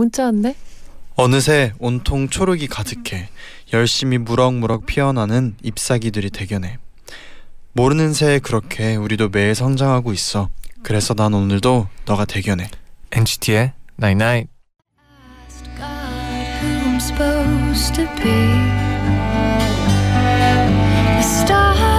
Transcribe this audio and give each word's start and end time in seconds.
문자 0.00 0.24
왔네. 0.24 0.56
어느새 1.16 1.74
온통 1.78 2.30
초록이 2.30 2.68
가득해 2.68 3.28
열심히 3.74 4.16
무럭무럭 4.16 4.86
피어나는 4.86 5.56
잎사귀들이 5.62 6.30
대견해 6.30 6.78
모르는 7.74 8.14
새에 8.14 8.38
그렇게 8.38 8.96
우리도 8.96 9.28
매일 9.28 9.54
성장하고 9.54 10.14
있어 10.14 10.48
그래서 10.82 11.12
난 11.12 11.34
오늘도 11.34 11.88
너가 12.06 12.24
대견해 12.24 12.70
NCT의 13.12 13.74
Night 14.00 14.24
Night. 14.24 14.50
God, 15.76 16.48
who 16.62 16.68
I'm 16.88 16.96
supposed 16.98 17.94
to 17.96 18.06
be. 18.16 18.30
The 21.16 21.22
stars 21.22 21.89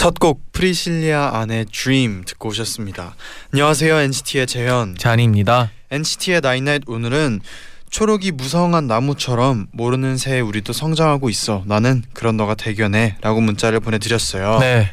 첫곡 0.00 0.52
프리실라 0.52 1.32
안의 1.34 1.66
Dream 1.66 2.24
듣고 2.24 2.48
오셨습니다 2.48 3.14
안녕하세요 3.52 3.96
NCT의 3.96 4.46
재현 4.46 4.94
쟈니입니다. 4.96 5.70
NCT의 5.90 6.40
나인나잇 6.40 6.84
오늘은 6.86 7.42
초록이 7.90 8.32
무성한 8.32 8.86
나무처럼 8.86 9.66
모르는 9.72 10.16
새에 10.16 10.40
우리도 10.40 10.72
성장하고 10.72 11.28
있어 11.28 11.64
나는 11.66 12.02
그런 12.14 12.38
너가 12.38 12.54
대견해 12.54 13.18
라고 13.20 13.42
문자를 13.42 13.80
보내드렸어요 13.80 14.60
네. 14.60 14.90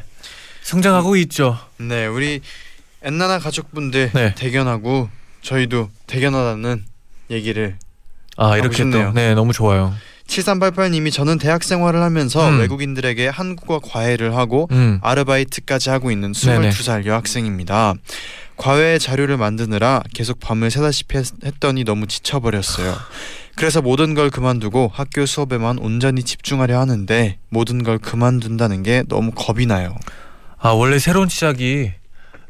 성장하고 0.60 1.16
있죠. 1.16 1.58
네, 1.78 2.04
우리 2.04 2.42
엔나나 3.00 3.38
가족분들 3.38 4.10
네. 4.12 4.34
대견하고 4.34 5.08
저희도 5.40 5.88
대견하다는 6.06 6.84
얘기를 7.30 7.78
아, 8.36 8.58
이렇게 8.58 8.76
싶네요. 8.76 9.06
또 9.06 9.12
네, 9.14 9.34
너무 9.34 9.54
좋아요. 9.54 9.94
7388님이 10.28 11.12
저는 11.12 11.38
대학 11.38 11.64
생활을 11.64 12.00
하면서 12.02 12.48
음. 12.48 12.60
외국인들에게 12.60 13.28
한국어 13.28 13.80
과외를 13.80 14.36
하고 14.36 14.68
음. 14.70 15.00
아르바이트까지 15.02 15.90
하고 15.90 16.10
있는 16.10 16.32
네네. 16.32 16.68
22살 16.70 17.06
여학생입니다. 17.06 17.94
과외 18.56 18.98
자료를 18.98 19.36
만드느라 19.36 20.02
계속 20.14 20.38
밤을 20.40 20.70
새다시피 20.70 21.16
했- 21.18 21.44
했더니 21.44 21.84
너무 21.84 22.06
지쳐버렸어요. 22.06 22.94
그래서 23.56 23.82
모든 23.82 24.14
걸 24.14 24.30
그만두고 24.30 24.90
학교 24.94 25.26
수업에만 25.26 25.78
온전히 25.78 26.22
집중하려 26.22 26.78
하는데 26.78 27.38
모든 27.48 27.82
걸 27.82 27.98
그만둔다는 27.98 28.82
게 28.82 29.02
너무 29.08 29.32
겁이 29.34 29.66
나요. 29.66 29.96
아, 30.60 30.70
원래 30.70 30.98
새로운 30.98 31.28
시작이 31.28 31.92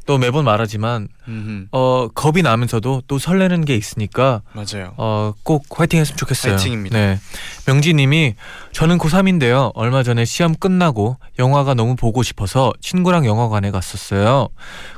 또 0.08 0.16
매번 0.16 0.46
말하지만 0.46 1.08
음흠, 1.28 1.66
어, 1.70 2.08
겁이 2.14 2.40
나면서도 2.40 3.02
또 3.06 3.18
설레는 3.18 3.66
게 3.66 3.76
있으니까 3.76 4.40
맞아요. 4.54 4.94
어, 4.96 5.34
꼭 5.42 5.66
화이팅 5.68 6.00
했으면 6.00 6.16
좋겠어요. 6.16 6.54
화이팅입니다. 6.54 6.98
네. 6.98 7.18
명지 7.66 7.92
님이 7.92 8.34
저는 8.72 8.96
고3인데요. 8.96 9.70
얼마 9.74 10.02
전에 10.02 10.24
시험 10.24 10.54
끝나고 10.54 11.18
영화가 11.38 11.74
너무 11.74 11.94
보고 11.94 12.22
싶어서 12.22 12.72
친구랑 12.80 13.26
영화관에 13.26 13.70
갔었어요. 13.70 14.48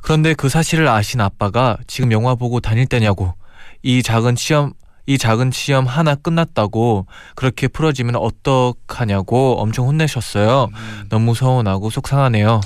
그런데 0.01 0.33
그 0.33 0.49
사실을 0.49 0.87
아신 0.87 1.21
아빠가 1.21 1.77
지금 1.89 2.13
영화 2.13 2.37
보고 2.37 2.61
다닐 2.61 2.87
때냐고 2.87 3.35
이 3.83 4.05
작은 4.05 4.37
시험 4.37 4.75
이 5.07 5.19
작은 5.19 5.51
시험 5.51 5.87
하나 5.87 6.15
끝났다고 6.15 7.07
그렇게 7.35 7.67
풀어지면 7.67 8.15
어떡하냐고 8.15 9.61
엄청 9.61 9.89
혼내셨어요. 9.89 10.69
음. 10.73 11.07
너무 11.09 11.35
서운하고 11.35 11.91
속상하네요. 11.91 12.61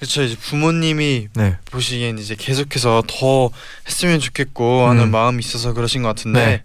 그렇죠 0.00 0.22
이제 0.22 0.34
부모님이 0.34 1.28
네. 1.34 1.56
보시기엔 1.66 2.18
이제 2.18 2.34
계속해서 2.36 3.02
더 3.06 3.50
했으면 3.86 4.18
좋겠고 4.18 4.88
하는 4.88 5.04
음. 5.04 5.10
마음이 5.10 5.40
있어서 5.40 5.74
그러신 5.74 6.00
것 6.02 6.08
같은데 6.08 6.44
네. 6.44 6.62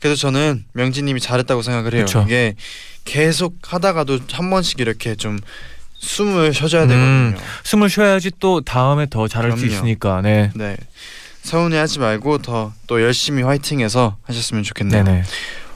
그래서 0.00 0.14
저는 0.16 0.64
명진님이 0.72 1.20
잘했다고 1.20 1.62
생각을 1.62 1.94
해요. 1.94 2.04
그쵸. 2.04 2.22
이게 2.26 2.54
계속 3.04 3.56
하다가도 3.62 4.20
한 4.32 4.50
번씩 4.50 4.78
이렇게 4.80 5.16
좀 5.16 5.38
숨을 5.98 6.54
쉬어줘야 6.54 6.84
음. 6.84 6.88
되거든요. 7.34 7.50
숨을 7.64 7.90
쉬어야지 7.90 8.30
또 8.38 8.60
다음에 8.60 9.06
더 9.10 9.26
잘할 9.26 9.50
수 9.52 9.56
그럼요. 9.58 9.74
있으니까. 9.74 10.20
네. 10.22 10.52
네 10.54 10.76
서운해하지 11.42 11.98
말고 11.98 12.38
더 12.38 12.72
또 12.86 13.02
열심히 13.02 13.42
화이팅해서 13.42 14.16
하셨으면 14.22 14.62
좋겠네요. 14.62 15.02
네네. 15.04 15.22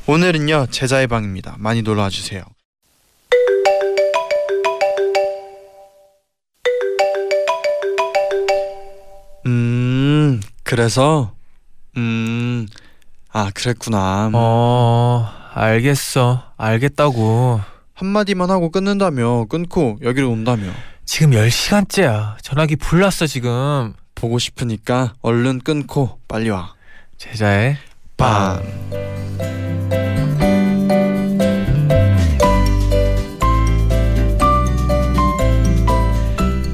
오늘은요 0.06 0.68
제자의 0.70 1.08
방입니다. 1.08 1.56
많이 1.58 1.82
놀러와 1.82 2.08
주세요. 2.08 2.42
그래서 10.70 11.34
음 11.96 12.66
아 13.32 13.50
그랬구나. 13.54 14.30
어, 14.34 15.28
알겠어. 15.54 16.42
알겠다고. 16.56 17.60
한마디만 17.94 18.50
하고 18.50 18.70
끊는다며 18.70 19.44
끊고 19.48 19.98
여기로 20.02 20.30
온다며 20.30 20.64
지금 21.04 21.30
10시간째야. 21.30 22.36
전화기 22.42 22.76
불났어, 22.76 23.26
지금. 23.26 23.94
보고 24.14 24.38
싶으니까 24.38 25.14
얼른 25.22 25.60
끊고 25.60 26.18
빨리 26.28 26.50
와. 26.50 26.74
제자의 27.18 27.76
빵. 28.16 28.62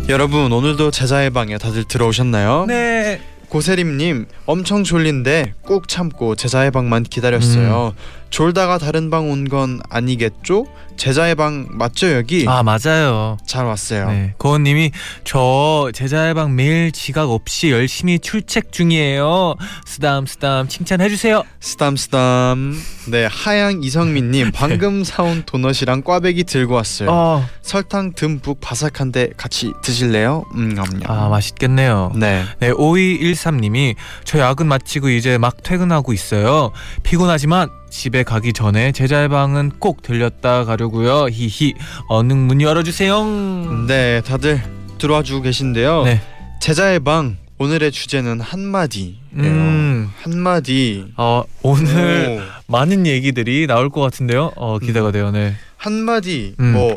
여러분 0.09 0.53
오늘도 0.53 0.93
제자의 0.93 1.31
방에 1.31 1.59
다들 1.59 1.85
들어오셨나요? 1.85 2.67
네. 2.67 3.21
고세림님 3.49 4.27
엄청 4.47 4.85
졸린데 4.85 5.55
꾹 5.63 5.89
참고 5.89 6.35
제자의 6.35 6.71
방만 6.71 7.03
기다렸어요. 7.05 7.95
졸다가 8.31 8.79
다른 8.79 9.11
방 9.11 9.27
온 9.31 9.49
건 9.49 9.81
아니겠죠? 9.89 10.67
제자의 10.97 11.35
방 11.35 11.67
맞죠 11.71 12.11
여기? 12.15 12.47
아, 12.49 12.63
맞아요. 12.63 13.37
잘 13.47 13.67
왔어요. 13.67 14.09
네. 14.09 14.35
고은 14.39 14.63
님이 14.63 14.91
저 15.25 15.91
제자의 15.95 16.33
방 16.35 16.55
매일 16.57 16.91
지각 16.91 17.31
없이 17.31 17.71
열심히 17.71 18.19
출첵 18.19 18.73
중이에요. 18.73 19.55
쓰담 19.85 20.25
쓰담 20.27 20.69
칭찬해 20.69 21.09
주세요. 21.11 21.43
스담스담. 21.61 22.75
네 23.11 23.27
하양 23.31 23.83
이성민님 23.83 24.53
방금 24.57 25.05
사온 25.05 25.45
도넛이랑 25.45 26.03
꽈배기 26.03 26.45
들고 26.45 26.75
왔어요. 26.75 27.09
어. 27.11 27.47
설탕 27.63 28.13
듬뿍 28.15 28.61
바삭한데 28.61 29.31
같이 29.37 29.73
드실래요? 29.83 30.45
음, 30.55 30.71
냠냠. 30.71 31.03
아, 31.07 31.29
맛있겠네요. 31.29 32.13
네. 32.17 32.45
네, 32.59 32.71
5213님이 32.71 33.95
저 34.25 34.39
야근 34.39 34.67
마치고 34.67 35.11
이제 35.11 35.37
막 35.39 35.63
퇴근하고 35.63 36.13
있어요. 36.13 36.71
피곤하지만 37.03 37.69
집에 37.91 38.23
가기 38.23 38.53
전에 38.53 38.93
제자의 38.93 39.29
방은 39.29 39.73
꼭 39.79 40.03
들렸다 40.03 40.65
가려고요. 40.65 41.29
히히. 41.31 41.75
얼른 42.09 42.37
문 42.37 42.61
열어주세요. 42.61 43.87
네, 43.87 44.21
다들 44.23 44.63
들어와 44.99 45.23
주고 45.23 45.43
계신데요. 45.43 46.05
네. 46.05 46.21
제자의 46.61 47.01
방 47.01 47.37
오늘의 47.59 47.91
주제는 47.93 48.41
한마디예요. 48.41 49.17
음. 49.35 50.11
한마디. 50.21 51.07
어, 51.17 51.45
오늘 51.63 52.39
오, 52.41 52.73
많은 52.73 53.07
얘기들이 53.07 53.67
나올 53.67 53.89
것 53.89 54.01
같은데요. 54.03 54.53
어, 54.57 54.79
기대가 54.79 55.11
돼요. 55.11 55.31
네. 55.31 55.55
한마디 55.77 56.55
음. 56.61 56.73
뭐 56.73 56.97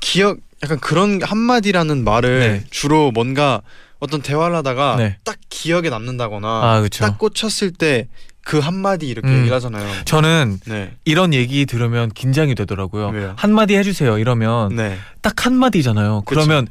기억 0.00 0.38
약간 0.62 0.78
그런 0.80 1.22
한마디라는 1.22 2.04
말을 2.04 2.38
네. 2.40 2.64
주로 2.70 3.10
뭔가 3.10 3.62
어떤 4.00 4.20
대화를 4.20 4.56
하다가 4.56 4.96
네. 4.96 5.18
딱 5.24 5.36
기억에 5.48 5.88
남는다거나 5.88 6.48
아. 6.48 6.86
딱 6.98 7.18
꽂혔을 7.18 7.72
때 7.72 8.08
그 8.44 8.58
한마디 8.58 9.08
이렇게 9.08 9.28
음. 9.28 9.38
얘기를 9.38 9.54
하잖아요. 9.56 9.86
저는 10.04 10.60
네. 10.66 10.92
이런 11.04 11.32
얘기 11.32 11.64
들으면 11.66 12.10
긴장이 12.10 12.54
되더라고요. 12.54 13.08
왜요? 13.08 13.32
한마디 13.36 13.74
해주세요. 13.76 14.18
이러면 14.18 14.76
네. 14.76 14.98
딱 15.22 15.46
한마디잖아요. 15.46 16.22
그쵸. 16.26 16.40
그러면 16.40 16.68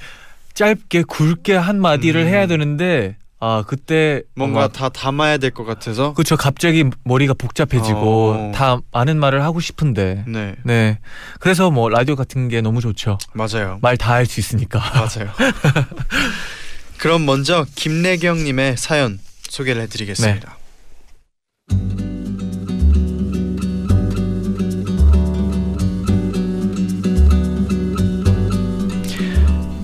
짧게 0.54 1.04
굵게 1.04 1.56
한마디를 1.56 2.22
음. 2.22 2.28
해야 2.28 2.46
되는데 2.46 3.18
아 3.40 3.64
그때 3.68 4.22
뭔가 4.36 4.68
다 4.70 4.88
담아야 4.88 5.38
될 5.38 5.52
것 5.52 5.66
같아서 5.66 6.14
그렇죠. 6.14 6.38
갑자기 6.38 6.86
머리가 7.04 7.34
복잡해지고 7.34 8.32
어. 8.32 8.52
다 8.56 8.80
많은 8.94 9.20
말을 9.20 9.44
하고 9.44 9.60
싶은데 9.60 10.24
네. 10.28 10.56
네 10.64 11.00
그래서 11.40 11.70
뭐 11.72 11.90
라디오 11.90 12.16
같은 12.16 12.48
게 12.48 12.62
너무 12.62 12.80
좋죠. 12.82 13.18
맞아요. 13.34 13.80
말 13.82 13.98
다 13.98 14.14
할 14.14 14.26
수 14.28 14.40
있으니까. 14.40 14.80
맞아요. 14.80 15.30
그럼 17.00 17.26
먼저 17.26 17.66
김래경님의 17.76 18.78
사연 18.78 19.20
소개를 19.50 19.82
해드리겠습니다. 19.84 20.50
네. 20.50 20.63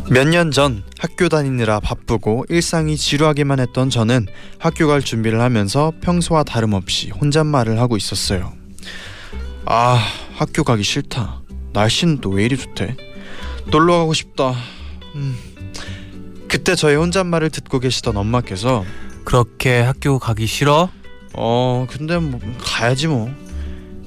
몇 0.10 0.28
년 0.28 0.52
전 0.52 0.84
학교 0.98 1.30
다니느라 1.30 1.80
바쁘고 1.80 2.46
일상이 2.50 2.98
지루하기만 2.98 3.60
했던 3.60 3.90
저는 3.90 4.26
학교 4.58 4.88
갈 4.88 5.02
준비를 5.02 5.40
하면서 5.40 5.94
평소와 6.02 6.44
다름없이 6.44 7.12
혼잣말을 7.12 7.80
하고 7.80 7.96
있었어요. 7.96 8.54
아, 9.66 10.00
학교 10.34 10.64
가기 10.64 10.84
싫다. 10.84 11.42
날씨는 11.74 12.22
또 12.22 12.32
왜 12.32 12.46
이리 12.46 12.58
좋대? 12.58 12.96
놀러 13.68 13.98
가고 14.00 14.14
싶다. 14.14 14.56
음. 15.16 15.38
그때 16.48 16.76
저의 16.76 16.96
혼잣말을 16.98 17.52
듣고 17.52 17.80
계시던 17.80 18.18
엄마께서 18.18 18.84
그렇게 19.26 19.82
학교 19.82 20.18
가기 20.18 20.48
싫어? 20.48 20.90
어, 21.36 21.86
근데 21.90 22.18
뭐 22.18 22.40
가야지 22.60 23.08
뭐. 23.08 23.30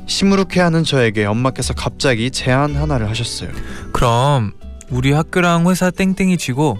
시무룩해하는 0.08 0.82
저에게 0.82 1.24
엄마께서 1.24 1.74
갑자기 1.74 2.32
제안 2.32 2.74
하나를 2.74 3.08
하셨어요. 3.08 3.50
그럼 3.92 4.52
우리 4.92 5.10
학교랑 5.12 5.70
회사 5.70 5.90
땡땡이 5.90 6.36
치고 6.36 6.78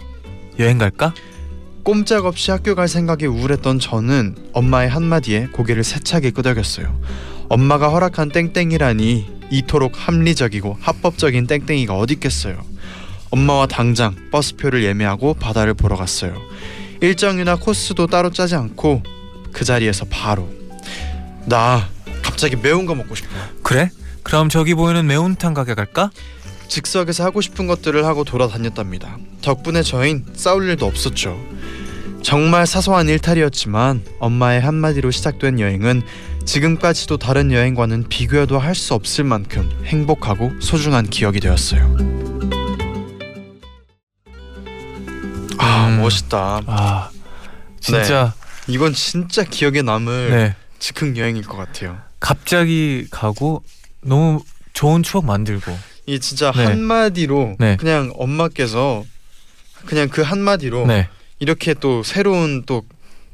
여행 0.59 0.77
갈까? 0.77 1.15
꼼짝없이 1.83 2.51
학교 2.51 2.75
갈 2.75 2.87
생각에 2.87 3.25
우울했던 3.25 3.79
저는 3.79 4.37
엄마의 4.53 4.91
한마디에 4.91 5.47
고개를 5.47 5.83
세차게 5.83 6.33
끄덕였어요. 6.33 6.95
엄마가 7.49 7.89
허락한 7.89 8.29
땡땡이라니 8.29 9.41
이토록 9.51 9.93
합리적이고 9.97 10.77
합법적인 10.79 11.47
땡땡이가 11.47 11.97
어디 11.97 12.13
있겠어요. 12.15 12.63
엄마와 13.31 13.67
당장 13.67 14.15
버스표를 14.31 14.85
예매하고 14.85 15.33
바다를 15.33 15.73
보러 15.73 15.97
갔어요. 15.97 16.37
일정이나 17.01 17.57
코스도 17.57 18.09
따로 18.09 18.31
짜지 18.31 18.57
않고 18.57 19.03
그 19.53 19.65
자리에서 19.65 20.05
바로 20.11 20.51
나 21.47 21.89
갑자기 22.23 22.57
매운 22.57 22.85
거 22.85 22.95
먹고 22.95 23.15
싶어. 23.15 23.31
그래? 23.63 23.91
그럼 24.23 24.51
저기 24.51 24.75
보이는 24.75 25.07
매운탕 25.07 25.55
가게 25.55 25.73
갈까? 25.73 26.11
즉석에서 26.73 27.23
하고 27.23 27.43
싶은 27.43 27.67
것들을 27.67 28.07
하고 28.07 28.25
돌아다녔답니다. 28.25 29.19
덕분에 29.43 29.83
저흰 29.83 30.25
싸울 30.33 30.71
일도 30.71 30.87
없었죠. 30.87 31.39
정말 32.23 32.67
사소한 32.67 33.11
일탈이었지만 33.11 34.03
엄마의 34.21 34.63
한마디로 34.63 35.11
시작된 35.11 35.61
여행은 35.61 36.01
지금까지도 36.47 37.19
다른 37.19 37.53
여행과는 37.53 38.09
비교해도 38.09 38.59
할 38.59 38.75
수 38.75 38.95
없을 38.95 39.23
만큼 39.25 39.71
행복하고 39.85 40.51
소중한 40.61 41.07
기억이 41.07 41.41
되었어요. 41.41 41.95
아 45.59 45.89
음. 45.89 46.01
멋있다. 46.01 46.63
아 46.67 47.11
진짜 47.81 48.33
이건 48.67 48.95
진짜 48.95 49.45
기억에 49.45 49.83
남을 49.83 50.31
네. 50.31 50.57
즉흥 50.79 51.19
여행일 51.19 51.43
것 51.45 51.59
같아요. 51.59 51.99
갑자기 52.19 53.07
가고 53.11 53.63
너무 54.01 54.43
좋은 54.73 55.03
추억 55.03 55.27
만들고 55.27 55.92
이 56.07 56.19
진짜 56.21 56.51
네. 56.53 56.65
한마디로 56.65 57.57
네. 57.59 57.77
그냥 57.77 58.13
엄마께서 58.17 59.05
그냥 59.87 60.09
그 60.09 60.23
한마디로 60.23 60.87
네 60.87 61.09
이렇게 61.39 61.75
또 61.75 62.03
새로운 62.03 62.63
또 62.67 62.83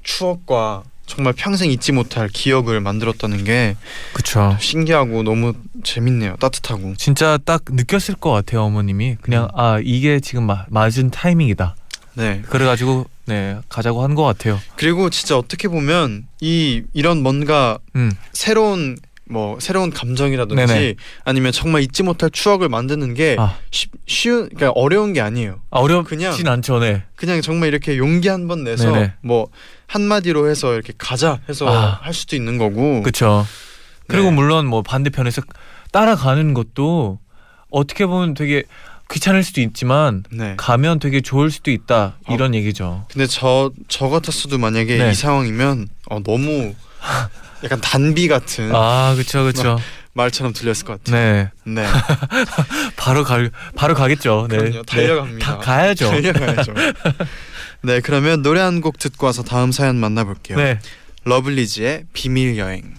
추억과 0.03 0.83
정말 1.07 1.33
평생 1.33 1.71
잊지 1.71 1.93
못할 1.93 2.29
기억을 2.29 2.81
만들었다는 2.81 3.45
게 3.45 3.77
그쵸 4.13 4.57
신기하고 4.61 5.23
너무 5.23 5.55
재밌네요. 5.83 6.37
따뜻하고. 6.39 6.95
진짜 6.99 7.39
딱 7.45 7.63
느꼈을 7.71 8.15
것 8.17 8.31
같아요 8.31 8.63
어머님이 8.65 9.17
그냥 9.23 9.45
음. 9.45 9.49
아 9.55 9.81
이게 9.83 10.21
지금 10.21 10.45
마, 10.45 10.67
맞은 10.69 11.11
타이밍이다 11.11 11.75
네. 12.15 12.43
그래 12.51 12.67
가지고 12.67 13.07
네 13.27 13.57
가자고 13.69 14.03
한 14.03 14.15
것 14.15 14.25
같아요 14.25 14.61
그리고 14.77 15.09
진짜 15.11 15.37
어떻게 15.39 15.69
보면 15.69 16.27
이 16.41 16.83
이런 16.93 17.23
뭔가 17.23 17.79
음 17.97 18.11
새로운 18.33 18.97
뭐 19.31 19.59
새로운 19.61 19.91
감정이라든지 19.91 20.67
네네. 20.67 20.95
아니면 21.25 21.53
정말 21.53 21.83
잊지 21.83 22.03
못할 22.03 22.31
추억을 22.31 22.69
만드는 22.69 23.15
게 23.15 23.37
아. 23.39 23.57
쉽, 23.71 23.91
쉬운 24.07 24.49
그러니까 24.49 24.71
어려운 24.81 25.13
게 25.13 25.21
아니에요. 25.21 25.61
아, 25.71 25.79
어렵진 25.81 26.05
그냥- 26.19 26.35
않죠 26.47 26.79
네 26.79 27.03
그냥 27.17 27.41
정말 27.43 27.69
이렇게 27.69 27.99
용기 27.99 28.29
한 28.29 28.49
번 28.49 28.65
내서 28.65 28.91
네네. 28.91 29.13
뭐 29.23 29.49
한마디로 29.87 30.49
해서 30.49 30.73
이렇게 30.75 30.93
가자 30.97 31.41
해서 31.49 31.69
아. 31.69 31.99
할 32.03 32.15
수도 32.15 32.37
있는 32.37 32.57
거고. 32.59 33.03
그쵸 33.03 33.47
그리고 34.07 34.31
네. 34.31 34.37
물론 34.37 34.67
뭐 34.67 34.83
반대편에서 34.83 35.43
따라가는 35.93 36.55
것도 36.55 37.19
어떻게 37.71 38.07
보면 38.07 38.35
되게 38.35 38.63
귀찮을 39.11 39.43
수도 39.43 39.61
있지만 39.61 40.23
네. 40.31 40.55
가면 40.57 40.99
되게 40.99 41.21
좋을 41.21 41.51
수도 41.51 41.71
있다 41.71 42.17
어. 42.27 42.35
이런 42.35 42.55
얘기죠 42.55 43.07
근데 43.11 43.27
저 43.27 43.71
저 43.89 44.09
같았어도 44.09 44.59
만약에 44.59 44.97
네. 44.99 45.11
이 45.11 45.15
상황이면 45.15 45.89
어, 46.11 46.21
너무 46.23 46.75
약간 47.65 47.81
단비 47.81 48.29
같은 48.29 48.71
아 48.75 49.15
그쵸 49.17 49.45
그쵸 49.45 49.79
말처럼 50.15 50.53
들렸을 50.53 50.85
것 50.85 51.03
같아요. 51.05 51.51
네 51.65 51.73
네. 51.83 51.87
바로 52.97 53.25
갈 53.25 53.51
바로 53.77 53.95
가겠죠 53.95 54.47
네 54.51 54.57
그럼요. 54.59 54.83
달려갑니다. 54.83 55.47
다 55.47 55.59
가야죠 55.59 56.11
달려가야죠. 56.11 56.75
네, 57.83 58.01
그러면 58.01 58.43
노래 58.43 58.61
한 58.61 58.81
곡 58.81 58.99
듣고 58.99 59.27
와서 59.27 59.43
다음 59.43 59.71
사연 59.73 59.97
만나볼게요. 59.97 60.59
네 60.59 60.79
러블리즈의 61.25 62.05
비밀 62.13 62.57
여행. 62.59 62.95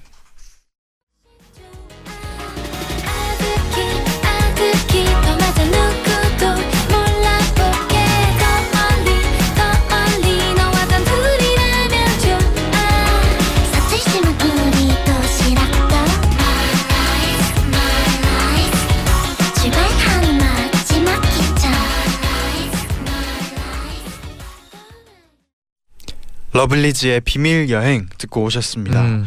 러블리즈의 26.60 27.22
비밀 27.22 27.70
여행 27.70 28.08
듣고 28.18 28.44
오셨습니다. 28.44 29.02
음, 29.02 29.26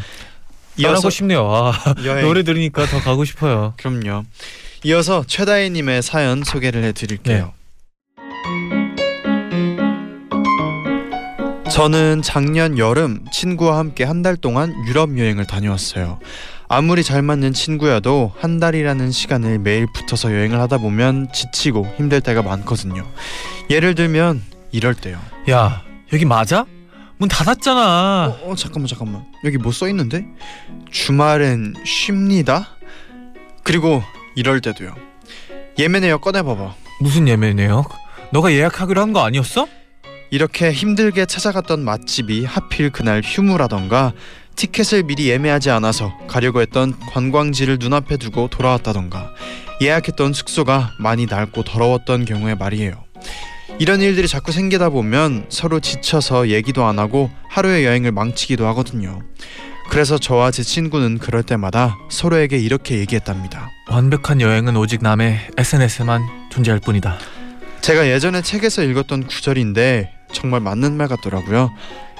이어서 0.77 1.09
싶네요 1.09 1.49
아. 1.51 1.73
노래 2.21 2.43
들으니까 2.43 2.85
더 2.85 3.01
가고 3.01 3.25
싶어요 3.25 3.73
그럼요. 3.79 4.25
이어서 4.85 5.25
최다희님의 5.27 6.03
사연 6.03 6.45
소개를 6.45 6.85
해드릴게요. 6.85 7.55
저는 11.71 12.21
작년 12.21 12.77
여름 12.77 13.25
친구와 13.33 13.79
함께 13.79 14.05
한 14.05 14.23
달 14.23 14.37
동안 14.37 14.75
유럽 14.87 15.17
여행을 15.19 15.47
다녀왔어요. 15.47 16.19
아무리 16.69 17.03
잘 17.03 17.23
맞는 17.23 17.55
친구여도 17.55 18.35
한 18.39 18.61
달이라는 18.61 19.11
시간을 19.11 19.59
매일 19.59 19.87
붙어서 19.95 20.33
여행을 20.35 20.61
하다 20.61 20.79
보면 20.79 21.29
지치고 21.33 21.95
힘들 21.97 22.21
때가 22.21 22.43
많거든요. 22.43 23.09
예를 23.71 23.95
들면 23.95 24.43
이럴 24.71 24.95
때요. 24.95 25.19
야 25.51 25.83
여기 26.13 26.27
맞아? 26.27 26.67
문 27.23 27.29
닫았잖아 27.29 28.35
어, 28.43 28.51
어 28.51 28.55
잠깐만 28.57 28.89
잠깐만 28.89 29.25
여기 29.45 29.57
뭐 29.57 29.71
써 29.71 29.87
있는데 29.89 30.27
주말엔 30.91 31.75
쉽니다. 31.85 32.71
그리고 33.63 34.03
이럴 34.35 34.61
때도요. 34.61 34.93
예매네요 35.79 36.19
꺼내봐봐. 36.19 36.75
무슨 37.01 37.29
예매네요? 37.29 37.85
너가 38.33 38.53
예약하기로 38.53 39.01
한 39.01 39.13
거 39.13 39.25
아니었어? 39.25 39.69
이렇게 40.33 40.73
힘들게 40.73 41.25
찾아갔던 41.27 41.85
맛집이 41.85 42.45
하필 42.45 42.91
그날 42.91 43.23
휴무라던가 43.25 44.13
티켓을 44.57 45.05
미리 45.05 45.29
예매하지 45.29 45.71
않아서 45.71 46.13
가려고 46.27 46.61
했던 46.61 46.99
관광지를 47.13 47.79
눈앞에 47.79 48.17
두고 48.17 48.49
돌아왔다던가 48.49 49.31
예약했던 49.81 50.33
숙소가 50.33 50.91
많이 50.99 51.27
낡고 51.27 51.63
더러웠던 51.63 52.25
경우에 52.25 52.57
말이에요. 52.57 53.05
이런 53.83 54.01
일들이 54.01 54.29
자꾸 54.29 54.53
생기다 54.53 54.91
보면 54.91 55.47
서로 55.49 55.81
지쳐서 55.81 56.51
얘기도 56.51 56.85
안 56.85 57.01
하고 57.01 57.31
하루의 57.49 57.85
여행을 57.85 58.13
망치기도 58.13 58.65
하거든요. 58.69 59.19
그래서 59.91 60.19
저와 60.19 60.53
제 60.53 60.63
친구는 60.63 61.19
그럴 61.19 61.43
때마다 61.43 61.99
서로에게 62.09 62.59
이렇게 62.59 62.99
얘기했답니다. 62.99 63.71
완벽한 63.91 64.41
여행은 64.41 64.77
오직 64.77 65.03
남의 65.03 65.37
SNS에만 65.59 66.23
존재할 66.53 66.79
뿐이다 66.79 67.19
제가 67.81 68.07
예전에 68.07 68.41
책에서 68.43 68.85
읽었던 68.85 69.27
구절인데 69.27 70.13
정말 70.31 70.61
맞는 70.61 70.97
말 70.97 71.09
같더라고요. 71.09 71.73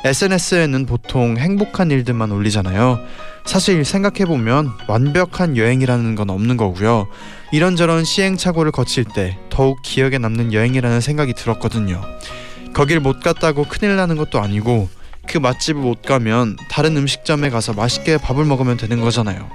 SNS에는 0.05 0.85
보통 0.85 1.37
행복한 1.37 1.93
일들만 1.93 2.33
올리잖아요. 2.33 2.99
사실 3.45 3.85
생각해 3.85 4.25
보면 4.25 4.69
완벽한 4.89 5.57
여행이라는 5.57 6.17
건 6.17 6.29
없는 6.29 6.57
거고요. 6.57 7.07
이런저런 7.53 8.03
시행착오를 8.03 8.73
거칠 8.73 9.05
때 9.05 9.39
더욱 9.51 9.83
기억에 9.83 10.17
남는 10.17 10.55
여행이라는 10.55 11.03
생각이 11.03 11.35
들었거든요. 11.35 12.03
거길 12.73 12.99
못 12.99 13.21
갔다고 13.21 13.65
큰일 13.65 13.95
나는 13.95 14.17
것도 14.17 14.41
아니고 14.41 14.89
그 15.29 15.37
맛집을 15.37 15.83
못 15.83 16.01
가면 16.01 16.57
다른 16.71 16.97
음식점에 16.97 17.51
가서 17.51 17.75
맛있게 17.75 18.17
밥을 18.17 18.47
먹으면 18.47 18.79
되는 18.79 19.03
거잖아요. 19.03 19.51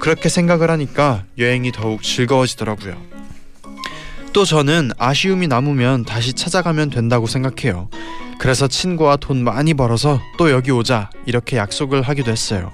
그렇게 0.00 0.28
생각을 0.28 0.68
하니까 0.68 1.22
여행이 1.38 1.70
더욱 1.70 2.02
즐거워지더라고요. 2.02 2.96
또 4.32 4.44
저는 4.44 4.90
아쉬움이 4.98 5.46
남으면 5.46 6.04
다시 6.04 6.32
찾아가면 6.32 6.90
된다고 6.90 7.28
생각해요. 7.28 7.88
그래서 8.38 8.68
친구와 8.68 9.16
돈 9.16 9.42
많이 9.42 9.74
벌어서 9.74 10.20
또 10.38 10.50
여기 10.50 10.70
오자 10.70 11.10
이렇게 11.26 11.56
약속을 11.56 12.02
하기도 12.02 12.30
했어요. 12.30 12.72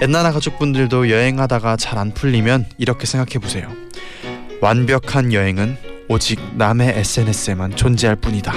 엔나나 0.00 0.32
가족분들도 0.32 1.10
여행하다가 1.10 1.76
잘 1.76 1.94
안 1.98 2.12
풀리면 2.12 2.66
이렇게 2.78 3.06
생각해 3.06 3.38
보세요. 3.38 3.68
완벽한 4.60 5.32
여행은 5.32 5.76
오직 6.08 6.40
남의 6.56 6.98
SNS에만 6.98 7.76
존재할 7.76 8.16
뿐이다. 8.16 8.52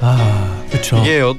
아, 0.00 0.64
그렇죠. 0.70 0.98
이게 0.98 1.20
어, 1.20 1.36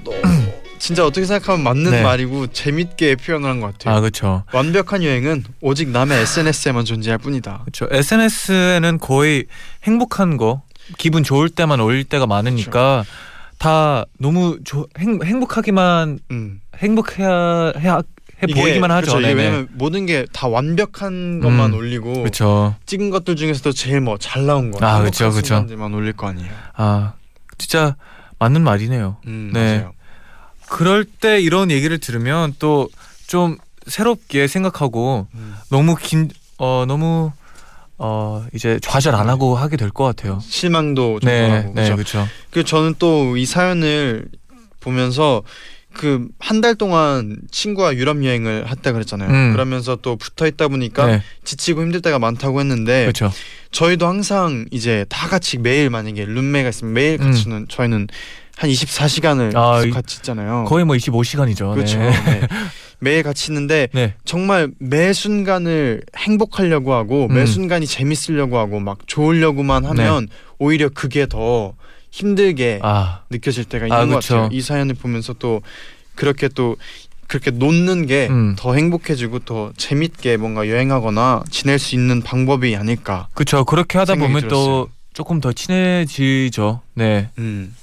진짜 0.82 1.06
어떻게 1.06 1.26
생각하면 1.28 1.64
맞는 1.64 1.92
네. 1.92 2.02
말이고 2.02 2.48
재밌게 2.48 3.16
표현을 3.18 3.48
한 3.48 3.62
것 3.62 3.72
같아요. 3.78 3.96
아, 3.96 4.00
그렇죠. 4.02 4.44
완벽한 4.52 5.04
여행은 5.04 5.44
오직 5.62 5.90
남의 5.90 6.20
SNS에만 6.22 6.86
존재할 6.86 7.20
뿐이다. 7.20 7.60
그렇죠. 7.66 7.88
SNS에는 7.92 8.98
거의 8.98 9.46
행복한 9.84 10.38
거, 10.38 10.64
기분 10.98 11.24
좋을 11.24 11.50
때만 11.50 11.80
올릴 11.80 12.04
때가 12.04 12.26
많으니까 12.26 13.04
다 13.60 14.06
너무 14.18 14.58
조, 14.64 14.88
행, 14.98 15.20
행복하기만 15.24 16.18
음. 16.32 16.62
행복해야 16.78 17.74
해, 17.78 17.90
해 17.90 18.02
이게- 18.50 18.60
보이기만 18.60 18.90
하죠. 18.90 19.12
그렇죠. 19.18 19.28
왜냐면 19.38 19.68
모든 19.74 20.08
게 20.08 20.26
다 20.34 20.48
완벽한 20.48 21.42
것만 21.42 21.74
음, 21.74 21.78
올리고 21.78 22.14
그렇죠. 22.14 22.76
찍은 22.88 23.12
것들 23.12 23.36
중에서도 23.36 23.72
제일 23.74 24.02
뭐 24.02 24.18
잘 24.18 24.48
나온 24.48 24.72
거, 24.72 24.84
아, 24.84 25.04
그쵸, 25.04 25.30
그쵸. 25.30 25.46
순간들만 25.46 25.94
올릴 25.94 26.14
거 26.14 26.28
아니에요. 26.28 26.50
아, 26.76 27.14
진짜 27.60 27.96
맞는 28.40 28.64
말이네요. 28.64 29.18
음, 29.28 29.52
네. 29.54 29.78
맞아요. 29.78 29.94
그럴 30.72 31.04
때 31.06 31.42
이런 31.42 31.70
얘기를 31.72 31.98
들으면 32.00 32.54
또 32.60 32.90
좀 33.28 33.58
새롭게 33.88 34.48
생각하고 34.48 35.26
음. 35.36 35.56
너무 35.70 35.96
긴, 35.96 36.30
어, 36.58 36.84
너무 36.86 37.32
어 37.98 38.46
이제 38.54 38.78
좌절 38.82 39.16
안 39.16 39.30
하고 39.30 39.56
하게 39.56 39.78
될 39.78 39.90
것 39.92 40.04
같아요. 40.04 40.40
실망도 40.44 41.20
좀 41.22 41.30
네, 41.30 41.48
덜하고 41.48 41.74
네, 41.76 41.90
그렇죠. 41.94 42.28
그 42.50 42.64
저는 42.66 42.96
또 43.00 43.38
이 43.38 43.46
사연을 43.46 44.28
보면서 44.82 45.44
그 45.94 46.28
한 46.40 46.62
달 46.62 46.76
동안 46.76 47.38
친구와 47.52 47.96
유럽 47.96 48.24
여행을 48.24 48.70
했다 48.70 48.92
그랬잖아요. 48.92 49.30
음. 49.30 49.52
그러면서 49.54 49.96
또 50.02 50.16
붙어 50.18 50.46
있다 50.48 50.68
보니까 50.68 51.06
네, 51.06 51.22
지치고 51.46 51.82
힘들 51.82 52.02
때가 52.02 52.20
많다고 52.20 52.60
했는데 52.60 53.04
그렇죠. 53.04 53.32
저희도 53.72 54.08
항상 54.08 54.66
이제 54.72 55.06
다 55.10 55.28
같이 55.30 55.58
매일 55.58 55.90
만약에 55.90 56.26
룸메가 56.26 56.70
있으면 56.70 56.94
매일 56.94 57.18
음. 57.22 57.32
같이는 57.32 57.66
저희는 57.70 58.08
한 58.62 58.70
24시간을 58.70 59.56
아, 59.56 59.78
계속 59.78 59.88
이- 59.88 59.92
같이 59.92 60.18
있잖아요. 60.18 60.66
거의 60.68 60.86
뭐 60.86 60.96
25시간이죠. 60.96 61.74
그렇죠. 61.74 61.98
네. 61.98 62.12
네. 62.12 62.48
매일 63.00 63.24
같이 63.24 63.52
있는데 63.52 63.88
네. 63.92 64.14
정말 64.24 64.70
매 64.78 65.14
순간을 65.14 66.04
행복하려고 66.16 66.94
하고 66.94 67.28
매 67.28 67.42
음. 67.42 67.46
순간이 67.48 67.88
재밌으려고 67.88 68.60
하고 68.60 68.80
막 68.80 69.00
좋으려고만 69.08 69.86
하면 69.86 70.28
오히려 70.60 70.90
그게 70.90 71.26
더 71.26 71.74
힘들게 72.12 72.80
아, 72.84 73.22
느껴질 73.32 73.66
때가 73.66 73.86
있는 73.88 73.98
아, 73.98 74.06
것. 74.06 74.24
같아요. 74.24 74.50
이 74.52 74.62
사연을 74.62 74.94
보면서 74.94 75.34
또 75.34 75.64
그렇게 76.14 76.48
또 76.48 76.76
그렇게 77.26 77.50
놓는 77.50 78.06
게더 78.06 78.34
음. 78.34 78.56
행복해지고 78.78 79.40
더 79.40 79.72
재밌게 79.78 80.38
뭔가 80.38 80.68
여행하거나 80.70 81.46
지낼 81.50 81.80
수 81.80 81.96
있는 81.96 82.22
방법이 82.22 82.76
아닐까. 82.76 83.28
그렇죠. 83.34 83.66
그렇게 83.66 83.98
하다 83.98 84.16
보면 84.16 84.50
또 84.50 84.88
조금 85.14 85.42
더 85.42 85.52
친해지죠. 85.52 86.82
네. 86.94 87.30
음. 87.40 87.74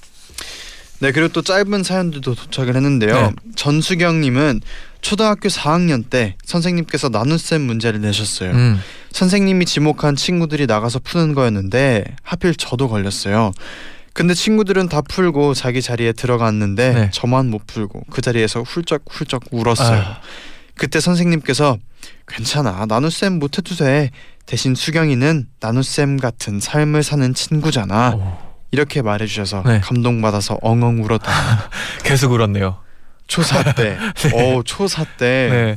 네 1.00 1.12
그리고 1.12 1.28
또 1.28 1.42
짧은 1.42 1.82
사연들도 1.84 2.34
도착을 2.34 2.74
했는데요. 2.74 3.14
네. 3.14 3.30
전수경님은 3.54 4.60
초등학교 5.00 5.48
4학년 5.48 6.08
때 6.10 6.36
선생님께서 6.44 7.08
나눗셈 7.08 7.60
문제를 7.62 8.00
내셨어요. 8.00 8.50
음. 8.50 8.80
선생님이 9.12 9.64
지목한 9.64 10.16
친구들이 10.16 10.66
나가서 10.66 10.98
푸는 10.98 11.34
거였는데 11.34 12.04
하필 12.22 12.54
저도 12.54 12.88
걸렸어요. 12.88 13.52
근데 14.12 14.34
친구들은 14.34 14.88
다 14.88 15.00
풀고 15.00 15.54
자기 15.54 15.80
자리에 15.80 16.12
들어갔는데 16.12 16.92
네. 16.92 17.10
저만 17.12 17.50
못 17.50 17.66
풀고 17.68 18.02
그 18.10 18.20
자리에서 18.20 18.62
훌쩍훌쩍 18.62 19.44
울었어요. 19.52 19.98
아. 19.98 20.20
그때 20.74 20.98
선생님께서 21.00 21.78
괜찮아 22.26 22.86
나눗셈 22.86 23.38
못해도 23.38 23.76
돼 23.76 24.10
대신 24.46 24.74
수경이는 24.74 25.46
나눗셈 25.60 26.16
같은 26.16 26.58
삶을 26.58 27.02
사는 27.02 27.34
친구잖아 27.34 28.14
오, 28.14 28.47
이렇게 28.70 29.02
말해주셔서 29.02 29.62
네. 29.64 29.80
감동받아서 29.80 30.58
엉엉 30.62 31.02
울었다 31.02 31.30
계속 32.04 32.32
울었네요. 32.32 32.78
초사 33.26 33.74
때 33.74 33.98
오, 34.34 34.62
초사 34.62 35.04
때 35.04 35.48
네. 35.50 35.76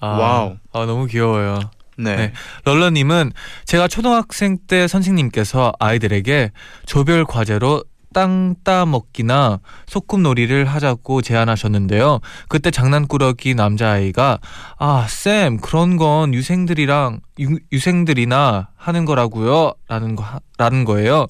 아, 0.00 0.06
와우. 0.08 0.56
아 0.72 0.86
너무 0.86 1.06
귀여워요. 1.06 1.60
네. 1.96 2.16
네. 2.16 2.32
럴러님은 2.64 3.32
제가 3.66 3.86
초등학생 3.88 4.58
때 4.66 4.88
선생님께서 4.88 5.72
아이들에게 5.78 6.50
조별 6.86 7.24
과제로 7.26 7.84
땅 8.12 8.54
따먹기나 8.64 9.60
소꿉놀이를 9.86 10.64
하자고 10.64 11.22
제안하셨는데요. 11.22 12.20
그때 12.48 12.70
장난꾸러기 12.70 13.54
남자아이가 13.54 14.38
아, 14.78 15.06
쌤, 15.08 15.58
그런 15.58 15.96
건 15.96 16.34
유생들이랑 16.34 17.20
유, 17.40 17.58
유생들이나 17.72 18.68
하는 18.76 19.04
거라고요. 19.04 19.72
라는 19.88 20.16
거 20.16 20.24
라는 20.58 20.84
거예요. 20.84 21.26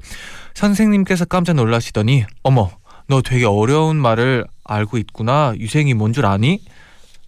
선생님께서 0.55 1.25
깜짝 1.27 1.55
놀라시더니 1.57 2.25
어머, 2.43 2.71
너 3.07 3.23
되게 3.23 3.45
어려운 3.45 3.97
말을 3.97 4.47
알고 4.65 4.99
있구나. 4.99 5.53
유생이 5.59 5.95
뭔 5.95 6.13
줄 6.13 6.27
아니? 6.27 6.61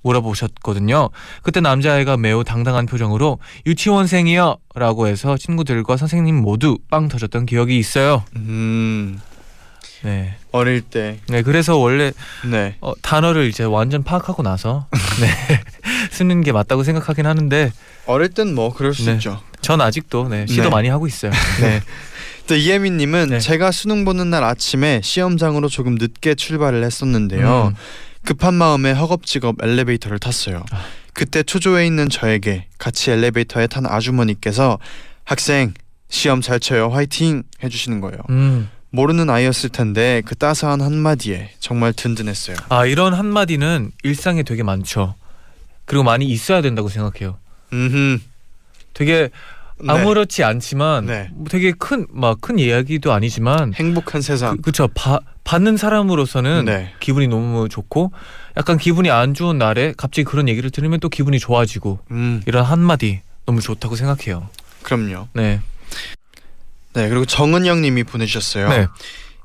물어보셨거든요. 0.05 1.11
그때 1.43 1.61
남자아이가 1.61 2.17
매우 2.17 2.43
당당한 2.43 2.87
표정으로 2.87 3.39
유치원생이요 3.67 4.57
라고 4.75 5.07
해서 5.07 5.37
친구들과 5.37 5.97
선생님 5.97 6.35
모두 6.37 6.77
빵 6.91 7.07
터졌던 7.09 7.47
기억이 7.47 7.79
있어요. 7.79 8.25
음 8.35 9.21
네. 10.03 10.35
어릴 10.51 10.81
때 10.83 11.19
네, 11.29 11.43
그래서 11.43 11.77
원래 11.77 12.13
네. 12.45 12.77
어, 12.81 12.93
단어를 13.01 13.47
이제 13.49 13.65
완전 13.65 14.03
파악하고 14.03 14.43
나서 14.43 14.87
네, 15.21 15.61
쓰는 16.11 16.43
게 16.43 16.53
맞다고 16.53 16.83
생각하긴 16.83 17.27
하는데 17.27 17.73
어릴 18.07 18.29
땐 18.31 18.55
뭐 18.55 18.73
그럴 18.73 18.95
수 18.95 19.05
네. 19.05 19.15
있죠. 19.15 19.41
전 19.61 19.81
아직도 19.81 20.29
네, 20.29 20.47
시도 20.47 20.65
네. 20.65 20.69
많이 20.71 20.89
하고 20.89 21.07
있어요. 21.07 21.31
네. 21.61 21.81
또 22.47 22.57
이혜민 22.57 22.97
님은 22.97 23.29
네. 23.31 23.39
제가 23.39 23.71
수능 23.71 24.05
보는 24.05 24.31
날 24.31 24.43
아침에 24.45 25.01
시험장으로 25.03 25.69
조금 25.69 25.95
늦게 25.95 26.35
출발을 26.35 26.83
했었는데요. 26.85 27.73
음. 27.73 27.77
급한 28.25 28.55
마음에 28.55 28.93
허겁지겁 28.93 29.57
엘리베이터를 29.63 30.19
탔어요. 30.19 30.65
아. 30.71 30.85
그때 31.15 31.43
초조해 31.43 31.87
있는 31.87 32.09
저에게 32.09 32.67
같이 32.79 33.11
엘리베이터에 33.11 33.67
탄 33.67 33.85
아주머니께서 33.87 34.79
학생 35.25 35.75
시험 36.09 36.41
잘 36.41 36.59
쳐요 36.59 36.89
화이팅 36.89 37.43
해주시는 37.63 38.01
거예요. 38.01 38.19
음. 38.31 38.69
모르는 38.93 39.29
아이였을 39.31 39.71
텐데 39.71 40.23
그 40.25 40.35
따스한 40.37 40.81
한마디에 40.83 41.51
정말 41.61 41.93
든든했어요. 41.95 42.57
아, 42.69 42.85
이런 42.87 43.15
한마디는 43.15 43.91
일상에 44.05 44.43
되게 44.43 44.63
많죠. 44.63 45.15
그리고 45.87 46.05
많이 46.05 46.27
있어야 46.27 46.61
된다고 46.63 46.89
생각해요. 46.89 47.39
음, 47.73 48.21
되게 48.93 49.31
아무렇지 49.89 50.45
않지만 50.45 51.07
네. 51.07 51.31
뭐 51.33 51.47
되게 51.49 51.73
큰 51.73 52.07
막 52.13 52.41
큰 52.43 52.59
이야기도 52.59 53.13
아니지만 53.13 53.73
행복한 53.75 54.21
세상. 54.21 54.57
그, 54.57 54.63
그쵸 54.63 54.89
바, 54.95 55.19
받는 55.45 55.77
사람으로서는 55.79 56.67
네. 56.67 56.93
기분이 57.01 57.27
너무 57.29 57.69
좋고 57.69 58.13
약간 58.59 58.77
기분이 58.79 59.11
안 59.11 59.33
좋은 59.35 59.57
날에 59.59 59.95
갑자기 59.97 60.25
그런 60.25 60.49
얘기를 60.49 60.71
들으면 60.71 61.01
또 61.01 61.09
기분이 61.09 61.39
좋아지고 61.41 61.99
음, 62.11 62.43
이런 62.47 62.65
한마디 62.65 63.23
너무 63.47 63.61
좋다고 63.61 63.97
생각해요. 63.97 64.49
그럼요. 64.83 65.29
네. 65.33 65.61
네 66.95 67.09
그리고 67.09 67.25
정은영 67.25 67.83
님이 67.83 68.05
보내주셨어요. 68.05 68.69
네. 68.69 68.87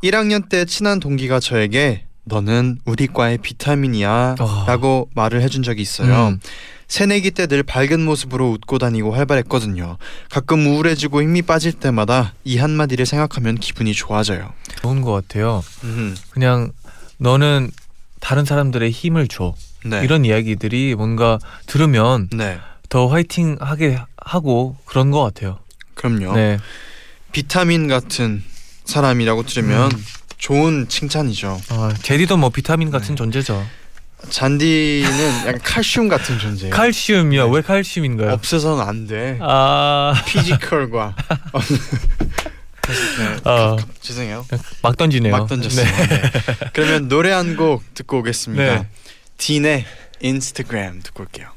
1학년 0.04 0.50
때 0.50 0.66
친한 0.66 1.00
동기가 1.00 1.40
저에게 1.40 2.06
너는 2.26 2.80
우리 2.86 3.08
과의 3.08 3.38
비타민이야 3.38 4.36
어. 4.40 4.66
라고 4.68 5.10
말을 5.16 5.42
해준 5.42 5.64
적이 5.64 5.82
있어요. 5.82 6.30
음. 6.30 6.40
새내기 6.88 7.32
때 7.32 7.48
늘 7.48 7.64
밝은 7.64 8.04
모습으로 8.04 8.50
웃고 8.52 8.78
다니고 8.80 9.12
활발했거든요. 9.14 9.98
가끔 10.30 10.66
우울해지고 10.68 11.22
힘이 11.22 11.42
빠질 11.42 11.74
때마다 11.74 12.34
이 12.46 12.58
한마디를 12.58 13.06
생각하면 13.06 13.56
기분이 13.56 13.94
좋아져요. 13.94 14.54
좋은 14.82 15.02
것 15.02 15.12
같아요. 15.12 15.64
음, 15.84 16.16
그냥 16.30 16.72
너는 17.18 17.72
다른 18.22 18.46
사람들의 18.46 18.90
힘을 18.92 19.28
줘. 19.28 19.54
네. 19.86 20.02
이런 20.04 20.24
이야기들이 20.26 20.96
뭔가 20.96 21.40
들으면 21.66 22.30
네. 22.32 22.58
더 22.90 23.08
화이팅 23.08 23.58
하게 23.60 24.00
하고 24.18 24.78
그런 24.86 25.12
것 25.12 25.22
같아요. 25.24 25.60
그럼요. 25.96 26.34
네. 26.36 26.58
비타민 27.32 27.88
같은 27.88 28.44
사람이라고 28.86 29.44
들으면 29.44 29.92
음. 29.92 30.06
좋은 30.38 30.88
칭찬이죠. 30.88 31.60
아, 31.70 31.94
제디도 32.02 32.38
뭐 32.38 32.50
비타민 32.50 32.92
같은 32.92 33.10
네. 33.10 33.16
존재죠. 33.16 33.66
잔디는 34.30 35.40
약간 35.46 35.60
칼슘 35.62 36.08
같은 36.08 36.40
존재예요. 36.40 36.74
칼슘이요. 36.74 37.48
네. 37.50 37.56
왜 37.56 37.62
칼슘인가요? 37.62 38.32
없어서는 38.34 38.84
안 38.84 39.06
돼. 39.08 39.38
아, 39.42 40.14
피지컬과 40.26 41.16
네, 42.88 43.50
어, 43.50 43.76
죄송해요. 44.00 44.46
막 44.82 44.96
던지네요. 44.98 45.32
막 45.32 45.48
던졌어요. 45.48 45.86
네. 45.86 46.08
네. 46.08 46.32
그러면 46.74 47.08
노래 47.10 47.32
한 47.32 47.56
곡 47.58 47.84
듣고 47.94 48.20
오겠습니다. 48.20 48.64
네. 48.64 48.88
딘의 49.38 49.86
인스타그램 50.22 51.02
듣고 51.04 51.24
올게요. 51.24 51.50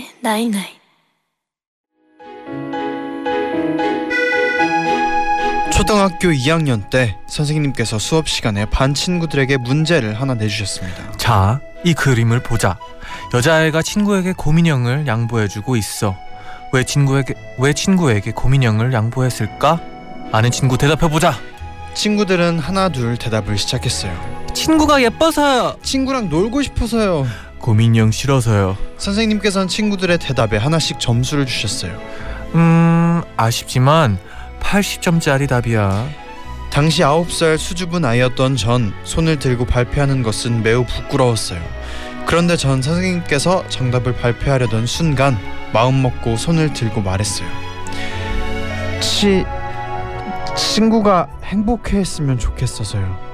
네, 0.00 0.08
나이 0.20 0.48
나이 0.48 0.64
초등학교 5.70 6.28
2학년 6.28 6.88
때 6.88 7.18
선생님께서 7.28 7.98
수업 7.98 8.26
시간에 8.26 8.64
반 8.64 8.94
친구들에게 8.94 9.58
문제를 9.58 10.18
하나 10.18 10.32
내주셨습니다. 10.34 11.12
자, 11.18 11.60
이 11.84 11.92
그림을 11.92 12.42
보자. 12.42 12.78
여자애가 13.34 13.82
친구에게 13.82 14.32
고민형을 14.32 15.06
양보해주고 15.06 15.76
있어. 15.76 16.16
왜 16.72 16.82
친구에게 16.84 17.34
왜 17.58 17.74
친구에게 17.74 18.30
고민형을 18.30 18.94
양보했을까? 18.94 19.80
아는 20.32 20.50
친구 20.50 20.78
대답해 20.78 21.10
보자. 21.10 21.34
친구들은 21.92 22.58
하나 22.58 22.88
둘 22.88 23.18
대답을 23.18 23.58
시작했어요. 23.58 24.46
친구가 24.54 25.02
예뻐서요. 25.02 25.76
친구랑 25.82 26.30
놀고 26.30 26.62
싶어서요. 26.62 27.26
곰인형 27.60 28.10
싫어서요. 28.10 28.76
선생님께서는 28.98 29.68
친구들의 29.68 30.18
대답에 30.18 30.56
하나씩 30.56 30.98
점수를 30.98 31.46
주셨어요. 31.46 31.98
음, 32.54 33.22
아쉽지만 33.36 34.18
80점짜리 34.60 35.48
답이야. 35.48 36.08
당시 36.70 37.02
9살 37.02 37.58
수줍은 37.58 38.04
아이였던 38.04 38.56
전 38.56 38.92
손을 39.04 39.38
들고 39.38 39.66
발표하는 39.66 40.22
것은 40.22 40.62
매우 40.62 40.84
부끄러웠어요. 40.84 41.60
그런데 42.26 42.56
전 42.56 42.80
선생님께서 42.80 43.68
정답을 43.68 44.14
발표하려던 44.16 44.86
순간 44.86 45.36
마음 45.72 46.02
먹고 46.02 46.36
손을 46.36 46.72
들고 46.72 47.02
말했어요. 47.02 47.48
치 49.00 49.44
친구가 50.56 51.28
행복해했으면 51.44 52.38
좋겠어서요. 52.38 53.29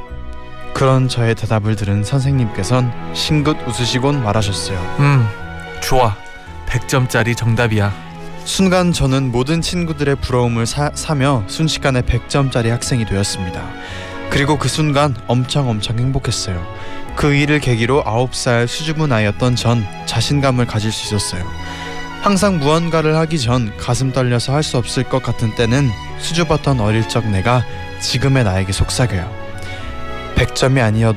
그런 0.76 1.08
저의 1.08 1.34
대답을 1.34 1.74
들은 1.74 2.04
선생님께선 2.04 2.92
싱긋 3.14 3.56
웃으시곤 3.66 4.22
말하셨어요. 4.22 4.78
음, 4.98 5.26
좋아. 5.80 6.14
100점짜리 6.66 7.34
정답이야. 7.34 7.94
순간 8.44 8.92
저는 8.92 9.32
모든 9.32 9.62
친구들의 9.62 10.16
부러움을 10.16 10.66
사, 10.66 10.90
사며 10.92 11.44
순식간에 11.46 12.02
100점짜리 12.02 12.68
학생이 12.68 13.06
되었습니다. 13.06 13.66
그리고 14.28 14.58
그 14.58 14.68
순간 14.68 15.16
엄청 15.26 15.70
엄청 15.70 15.98
행복했어요. 15.98 16.62
그 17.16 17.32
일을 17.32 17.60
계기로 17.60 18.04
9살 18.04 18.66
수줍은 18.66 19.10
아이였던 19.10 19.56
전 19.56 19.82
자신감을 20.04 20.66
가질 20.66 20.92
수 20.92 21.06
있었어요. 21.06 21.42
항상 22.20 22.58
무언가를 22.58 23.16
하기 23.16 23.38
전 23.40 23.74
가슴 23.78 24.12
떨려서 24.12 24.52
할 24.52 24.62
수 24.62 24.76
없을 24.76 25.04
것 25.04 25.22
같은 25.22 25.54
때는 25.54 25.88
수줍었던 26.18 26.80
어릴 26.80 27.08
적 27.08 27.26
내가 27.26 27.64
지금의 28.02 28.44
나에게 28.44 28.72
속삭여요. 28.72 29.45
100점이 30.36 30.82
아니어 30.82 31.14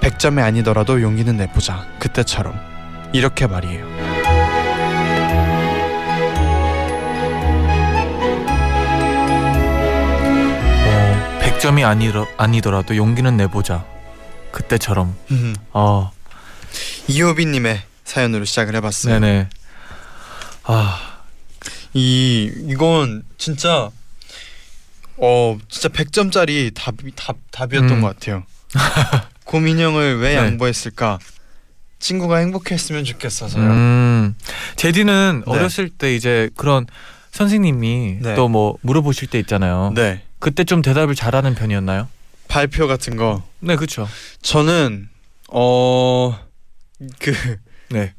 100점이 0.00 0.42
아니더라도 0.42 1.00
용기는 1.00 1.36
내보자. 1.36 1.86
그때처럼. 1.98 2.58
이렇게 3.12 3.46
말이에요. 3.46 3.86
어, 10.86 11.38
100점이 11.40 11.86
아니더, 11.86 12.26
아니더라도 12.36 12.96
용기는 12.96 13.36
내보자. 13.36 13.84
그때처럼. 14.50 15.14
어, 15.72 16.10
이호빈님의 17.08 17.82
사연으로 18.04 18.44
시작을 18.44 18.74
해 18.74 18.80
봤어요. 18.80 19.18
네네. 19.20 19.48
아, 20.64 20.98
이 21.94 22.50
이건 22.68 23.22
진짜 23.38 23.90
어 25.24 25.56
진짜 25.68 25.88
100점짜리 25.88 26.74
답이 26.74 27.12
답 27.14 27.36
답이었던 27.52 27.92
음. 27.92 28.00
것 28.02 28.08
같아요. 28.08 28.42
고민형을 29.46 30.18
왜 30.18 30.30
네. 30.30 30.36
양보했을까? 30.36 31.20
친구가 32.00 32.38
행복했으면 32.38 33.04
좋겠어서요. 33.04 33.62
음, 33.62 34.34
제디는 34.74 35.44
네. 35.46 35.52
어렸을 35.52 35.90
때 35.90 36.16
이제 36.16 36.50
그런 36.56 36.86
선생님이 37.30 38.18
네. 38.20 38.34
또뭐 38.34 38.78
물어보실 38.80 39.28
때 39.28 39.38
있잖아요. 39.38 39.92
네 39.94 40.22
그때 40.40 40.64
좀 40.64 40.82
대답을 40.82 41.14
잘하는 41.14 41.54
편이었나요? 41.54 42.08
발표 42.48 42.88
같은 42.88 43.16
거 43.16 43.44
네, 43.60 43.76
그렇죠. 43.76 44.08
저는 44.42 45.08
어그 45.46 46.34
네. 47.90 48.12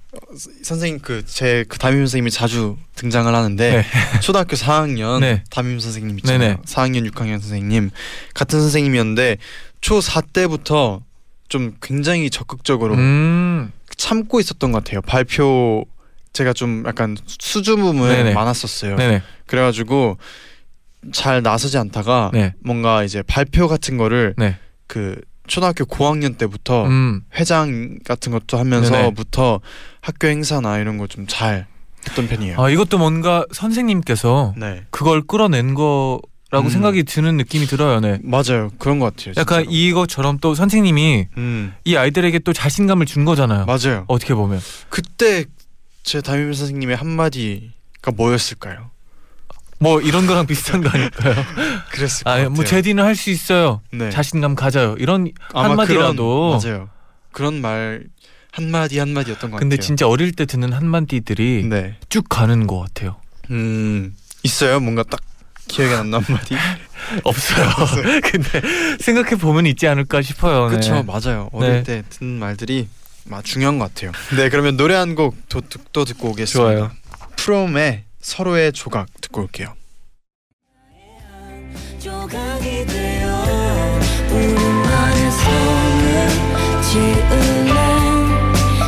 선생님 0.64 1.00
그 1.02 1.24
제 1.26 1.66
그 1.68 1.78
담임 1.80 2.00
선생님이 2.00 2.32
자주 2.32 2.78
등장을 2.96 3.34
하는데 3.34 3.72
네. 3.72 4.20
초등학교 4.22 4.56
4학년 4.56 5.20
네. 5.22 5.44
담임 5.50 5.80
선생님 5.80 6.18
있잖아요. 6.20 6.40
네네. 6.40 6.58
4학년 6.66 7.10
6학년 7.12 7.40
선생님 7.40 7.90
같은 8.34 8.60
선생님이었는데 8.62 9.38
초4 9.82 10.32
때부터 10.34 11.02
좀 11.50 11.76
굉장히 11.82 12.30
적극적으로 12.30 12.96
음, 12.96 13.72
참고 13.98 14.40
있었던 14.40 14.72
것 14.72 14.84
같아요. 14.84 15.02
발표 15.02 15.86
제가 16.34 16.54
좀 16.54 16.84
약간 16.88 17.16
수줍음을 17.28 18.10
네네. 18.10 18.34
많았었어요. 18.34 18.96
네네. 18.96 19.22
그래가지고 19.46 20.18
잘 21.12 21.42
나서지 21.44 21.78
않다가 21.78 22.32
네. 22.34 22.54
뭔가 22.60 23.04
이제 23.04 23.22
발표 23.24 23.68
같은 23.68 23.98
거를 23.98 24.34
네. 24.38 24.58
그 24.88 25.20
초등학교 25.48 25.86
고학년 25.86 26.36
때부터 26.36 26.86
음, 26.86 27.24
회장 27.36 28.00
같은 28.06 28.32
것도 28.32 28.58
하면서부터 28.58 29.60
학교 30.02 30.28
행사나 30.28 30.78
이런 30.80 30.98
거 30.98 31.08
좀 31.08 31.26
잘 31.28 31.68
했던 32.08 32.28
편이에요. 32.28 32.60
아 32.62 32.70
이것도 32.70 32.98
뭔가 32.98 33.46
선생님께서 33.52 34.54
네 34.58 34.84
그걸 34.90 35.22
끌어낸 35.22 35.74
거 35.74 36.20
라고 36.52 36.68
음. 36.68 36.70
생각이 36.70 37.04
드는 37.04 37.36
느낌이 37.38 37.66
들어요. 37.66 38.00
네. 38.00 38.20
맞아요 38.24 38.70
그런 38.78 39.00
것 39.00 39.16
같아요. 39.16 39.34
약간 39.38 39.64
진짜로. 39.64 39.72
이것처럼 39.76 40.38
또 40.40 40.54
선생님이 40.56 41.28
음 41.38 41.74
이 41.86 41.98
아이들에게 41.98 42.40
또 42.40 42.54
자신감을 42.54 43.06
준 43.06 43.26
거잖아요. 43.26 43.66
맞아요. 43.66 44.06
어떻게 44.08 44.34
보면. 44.36 44.60
그때 44.90 45.46
제 46.04 46.22
담임 46.22 46.54
선생님의 46.54 46.96
한 46.96 47.08
마디가 47.10 48.12
뭐였을까요? 48.16 48.92
뭐 49.84 50.02
이런 50.02 50.26
거랑 50.26 50.48
비슷한 50.48 50.82
거 50.82 50.90
아닐까요? 50.90 51.36
그랬을 51.92 52.24
것 52.24 52.30
아, 52.30 52.34
같아요. 52.36 52.50
뭐 52.50 52.64
제디는 52.66 53.04
할 53.04 53.16
수 53.16 53.30
있어요. 53.30 53.82
네. 53.92 54.10
자신감 54.10 54.56
가져요. 54.56 54.96
이런 54.98 55.28
한마디라도. 55.54 56.60
그런, 56.60 56.74
맞아요. 56.74 56.90
그런 57.32 57.62
말 57.62 58.04
한마디 58.52 59.00
한마디였던 59.00 59.52
것 59.52 59.58
근데 59.58 59.76
같아요. 59.76 59.86
진짜 59.86 60.08
어릴 60.08 60.32
때 60.32 60.46
듣는 60.46 60.74
한마디들이 60.74 61.66
네. 61.70 61.96
쭉 62.10 62.26
가는 62.30 62.66
것 62.68 62.80
같아요. 62.80 63.18
음 63.52 64.16
있어요. 64.44 64.80
뭔가 64.80 65.04
딱 65.04 65.20
기억에 65.68 65.96
남는 65.96 66.20
한마디. 66.24 66.56
없어요. 67.24 67.68
근데 68.24 68.62
생각해 69.00 69.36
보면 69.36 69.66
있지 69.68 69.88
않을까 69.88 70.22
싶어요. 70.22 70.70
네. 70.70 70.78
그렇죠. 70.78 71.04
맞아요. 71.04 71.50
어릴 71.52 71.72
네. 71.72 71.84
때 71.84 72.04
듣는 72.10 72.40
말들이 72.40 72.88
막 73.26 73.44
중요한 73.44 73.80
것 73.80 73.94
같아요. 73.94 74.12
네, 74.36 74.50
그러면 74.50 74.78
노래 74.78 74.96
한 74.96 75.16
곡 75.16 75.36
또 75.94 76.06
듣고 76.06 76.30
오겠습니다. 76.30 76.54
좋아요. 76.76 76.92
프롬의 77.38 78.04
서로의 78.24 78.72
조각 78.72 79.08
듣고 79.22 79.42
올게요. 79.42 79.76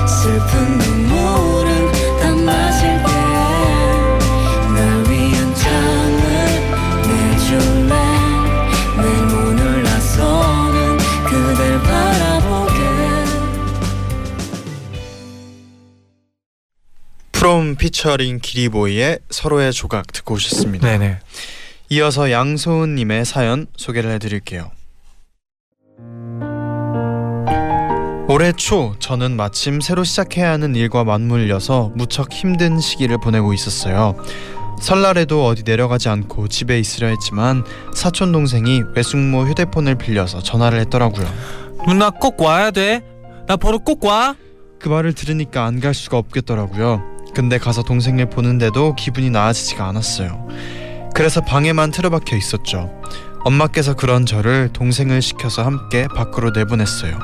슬픈 0.07 0.94
피처링 17.85 18.39
기리보이의 18.41 19.19
서로의 19.29 19.71
조각 19.71 20.11
듣고 20.11 20.33
오셨습니다. 20.35 20.87
네네. 20.87 21.19
이어서 21.89 22.31
양소은님의 22.31 23.25
사연 23.25 23.67
소개를 23.77 24.09
해드릴게요. 24.13 24.71
올해 28.27 28.51
초 28.53 28.95
저는 28.97 29.35
마침 29.35 29.81
새로 29.81 30.03
시작해야 30.03 30.49
하는 30.49 30.75
일과 30.75 31.03
맞물려서 31.03 31.91
무척 31.93 32.33
힘든 32.33 32.79
시기를 32.79 33.19
보내고 33.19 33.53
있었어요. 33.53 34.15
설날에도 34.81 35.45
어디 35.45 35.61
내려가지 35.61 36.09
않고 36.09 36.47
집에 36.47 36.79
있으려 36.79 37.09
했지만 37.09 37.63
사촌 37.93 38.31
동생이 38.31 38.81
외숙모 38.95 39.43
휴대폰을 39.45 39.93
빌려서 39.93 40.41
전화를 40.41 40.79
했더라고요. 40.79 41.27
누나 41.87 42.09
꼭 42.09 42.41
와야 42.41 42.71
돼. 42.71 43.01
나 43.47 43.55
보러 43.57 43.77
꼭 43.77 44.03
와. 44.05 44.35
그 44.79 44.89
말을 44.89 45.13
들으니까 45.13 45.65
안 45.65 45.79
갈 45.79 45.93
수가 45.93 46.17
없겠더라고요. 46.17 47.14
근데 47.35 47.57
가서 47.57 47.83
동생을 47.83 48.29
보는데도 48.29 48.95
기분이 48.95 49.29
나아지지가 49.29 49.85
않았어요. 49.85 50.47
그래서 51.13 51.41
방에만 51.41 51.91
틀어박혀 51.91 52.37
있었죠. 52.37 52.89
엄마께서 53.43 53.93
그런 53.93 54.25
저를 54.25 54.69
동생을 54.71 55.21
시켜서 55.21 55.61
함께 55.63 56.07
밖으로 56.15 56.51
내보냈어요. 56.51 57.19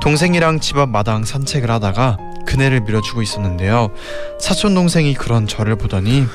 동생이랑 0.00 0.60
집 0.60 0.78
앞 0.78 0.88
마당 0.88 1.24
산책을 1.24 1.68
하다가 1.68 2.16
그네를 2.46 2.82
밀어주고 2.82 3.22
있었는데요. 3.22 3.90
사촌 4.38 4.74
동생이 4.74 5.14
그런 5.14 5.48
저를 5.48 5.76
보더니 5.76 6.26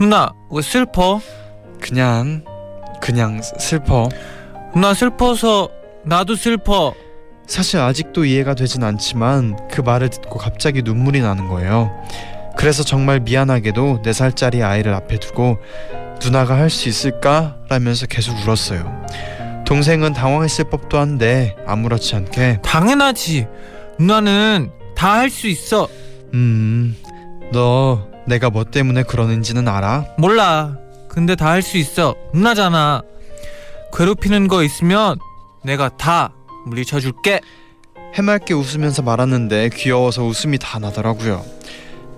누나 0.00 0.30
왜 0.50 0.60
슬퍼? 0.60 1.20
그냥 1.80 2.44
그냥 3.00 3.40
슬퍼. 3.42 4.08
누나 4.74 4.94
슬퍼서 4.94 5.68
나도 6.04 6.34
슬퍼. 6.34 6.92
사실 7.46 7.78
아직도 7.78 8.24
이해가 8.24 8.54
되진 8.54 8.82
않지만 8.82 9.68
그 9.70 9.80
말을 9.80 10.10
듣고 10.10 10.38
갑자기 10.38 10.82
눈물이 10.82 11.20
나는 11.20 11.48
거예요. 11.48 11.90
그래서 12.58 12.82
정말 12.82 13.20
미안하게도 13.20 14.02
4살짜리 14.02 14.62
아이를 14.64 14.92
앞에 14.92 15.20
두고 15.20 15.58
누나가 16.20 16.56
할 16.58 16.68
수 16.70 16.88
있을까? 16.88 17.56
라면서 17.68 18.06
계속 18.06 18.36
울었어요. 18.44 19.06
동생은 19.64 20.12
당황했을 20.12 20.64
법도 20.68 20.98
한데 20.98 21.54
아무렇지 21.66 22.16
않게 22.16 22.60
당연하지. 22.64 23.46
누나는 24.00 24.72
다 24.96 25.18
할 25.18 25.30
수 25.30 25.46
있어. 25.46 25.86
음, 26.34 26.96
너 27.52 28.08
내가 28.26 28.50
뭐 28.50 28.64
때문에 28.64 29.04
그러는지는 29.04 29.68
알아? 29.68 30.06
몰라. 30.18 30.76
근데 31.08 31.36
다 31.36 31.50
할 31.50 31.62
수 31.62 31.76
있어. 31.78 32.16
누나잖아. 32.34 33.02
괴롭히는 33.96 34.48
거 34.48 34.64
있으면 34.64 35.18
내가 35.62 35.90
다 35.96 36.32
물리쳐 36.66 36.98
줄게. 36.98 37.40
해맑게 38.14 38.52
웃으면서 38.54 39.02
말하는데 39.02 39.70
귀여워서 39.74 40.24
웃음이 40.24 40.58
다 40.58 40.78
나더라고요. 40.80 41.44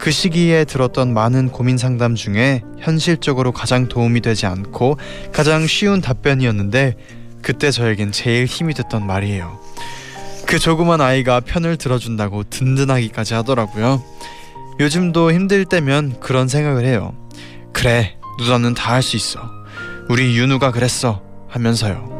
그 0.00 0.10
시기에 0.10 0.64
들었던 0.64 1.12
많은 1.12 1.50
고민 1.50 1.76
상담 1.76 2.14
중에 2.14 2.62
현실적으로 2.78 3.52
가장 3.52 3.86
도움이 3.86 4.22
되지 4.22 4.46
않고 4.46 4.96
가장 5.30 5.66
쉬운 5.66 6.00
답변이었는데 6.00 6.96
그때 7.42 7.70
저에겐 7.70 8.10
제일 8.10 8.46
힘이 8.46 8.72
됐던 8.72 9.06
말이에요. 9.06 9.60
그 10.46 10.58
조그만 10.58 11.02
아이가 11.02 11.40
편을 11.40 11.76
들어준다고 11.76 12.44
든든하기까지 12.44 13.34
하더라고요. 13.34 14.02
요즘도 14.80 15.32
힘들 15.32 15.66
때면 15.66 16.18
그런 16.18 16.48
생각을 16.48 16.86
해요. 16.86 17.14
그래, 17.74 18.16
누나는 18.40 18.74
다 18.74 18.94
할 18.94 19.02
수 19.02 19.16
있어. 19.16 19.38
우리 20.08 20.36
윤우가 20.36 20.70
그랬어. 20.72 21.22
하면서요. 21.48 22.19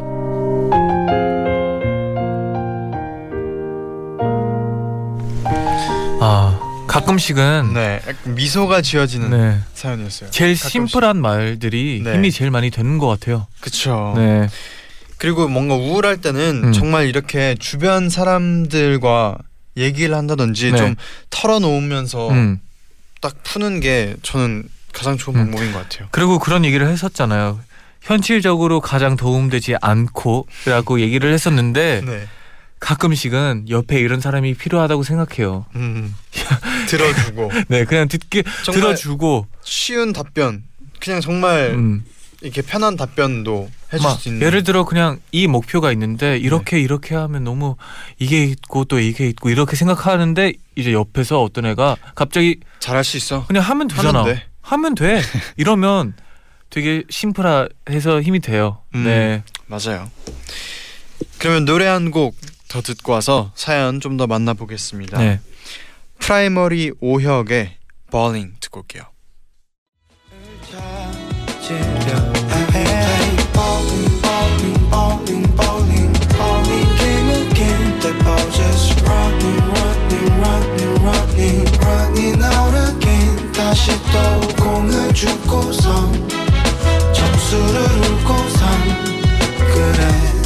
가끔씩은 6.90 7.72
네, 7.72 8.00
미소가 8.24 8.82
지어지는 8.82 9.30
네. 9.30 9.58
사연이었어요. 9.74 10.30
제일 10.30 10.54
가끔씩. 10.54 10.70
심플한 10.70 11.20
말들이 11.20 12.00
네. 12.02 12.14
힘이 12.14 12.32
제일 12.32 12.50
많이 12.50 12.70
되는 12.70 12.98
것 12.98 13.06
같아요. 13.06 13.46
그쵸. 13.60 14.14
네. 14.16 14.48
그리고 15.16 15.46
뭔가 15.48 15.74
우울할 15.76 16.16
때는 16.16 16.62
음. 16.64 16.72
정말 16.72 17.06
이렇게 17.06 17.54
주변 17.58 18.08
사람들과 18.08 19.38
얘기를 19.76 20.16
한다든지 20.16 20.72
네. 20.72 20.78
좀 20.78 20.94
털어놓으면서 21.30 22.30
음. 22.30 22.60
딱 23.20 23.40
푸는 23.44 23.80
게 23.80 24.16
저는 24.22 24.64
가장 24.92 25.16
좋은 25.16 25.36
음. 25.36 25.44
방법인 25.44 25.72
것 25.72 25.88
같아요. 25.88 26.08
그리고 26.10 26.38
그런 26.38 26.64
얘기를 26.64 26.88
했었잖아요. 26.88 27.60
현실적으로 28.00 28.80
가장 28.80 29.16
도움되지 29.16 29.76
않고라고 29.80 31.00
얘기를 31.00 31.32
했었는데 31.32 32.02
네. 32.04 32.26
가끔씩은 32.80 33.66
옆에 33.68 34.00
이런 34.00 34.20
사람이 34.20 34.54
필요하다고 34.54 35.02
생각해요. 35.02 35.66
음. 35.76 36.14
들어주고 36.88 37.50
네, 37.68 37.84
그냥 37.84 38.08
듣기 38.08 38.42
들어주고 38.64 39.46
쉬운 39.62 40.12
답변, 40.12 40.64
그냥 40.98 41.20
정말 41.20 41.72
음. 41.74 42.04
이렇게 42.40 42.62
편한 42.62 42.96
답변도 42.96 43.70
해줄 43.92 44.04
막수 44.08 44.28
있는. 44.30 44.46
예를 44.46 44.62
들어 44.64 44.84
그냥 44.84 45.20
이 45.30 45.46
목표가 45.46 45.92
있는데 45.92 46.38
이렇게 46.38 46.80
이렇게 46.80 47.14
하면 47.14 47.44
너무 47.44 47.76
이게 48.18 48.44
있고 48.44 48.84
또 48.86 48.98
이게 48.98 49.28
있고 49.28 49.50
이렇게 49.50 49.76
생각하는데 49.76 50.54
이제 50.74 50.92
옆에서 50.92 51.42
어떤 51.42 51.66
애가 51.66 51.96
갑자기 52.14 52.60
잘할 52.78 53.04
수 53.04 53.16
있어. 53.18 53.46
그냥 53.46 53.62
하면 53.62 53.88
되잖아. 53.88 54.20
하면 54.20 54.34
돼. 54.34 54.42
하면 54.62 54.94
돼. 54.96 55.22
이러면 55.58 56.14
되게 56.70 57.04
심플해서 57.10 58.22
힘이 58.22 58.40
돼요. 58.40 58.78
음. 58.94 59.04
네. 59.04 59.42
맞아요. 59.66 60.10
그러면 61.38 61.64
노래 61.66 61.86
한곡 61.86 62.34
더 62.70 62.80
듣고 62.80 63.12
와서 63.12 63.52
사연 63.54 64.00
좀 64.00 64.16
더 64.16 64.26
만나보겠습니다. 64.26 65.18
네. 65.18 65.40
프라이머리 66.20 66.92
오혁의 67.00 67.76
Bawling 68.10 68.60
듣고 68.60 68.80
올게요. 68.80 69.02
주고선 85.20 86.28
점수를 87.12 87.80
울고선 87.82 88.60
그래 89.58 90.39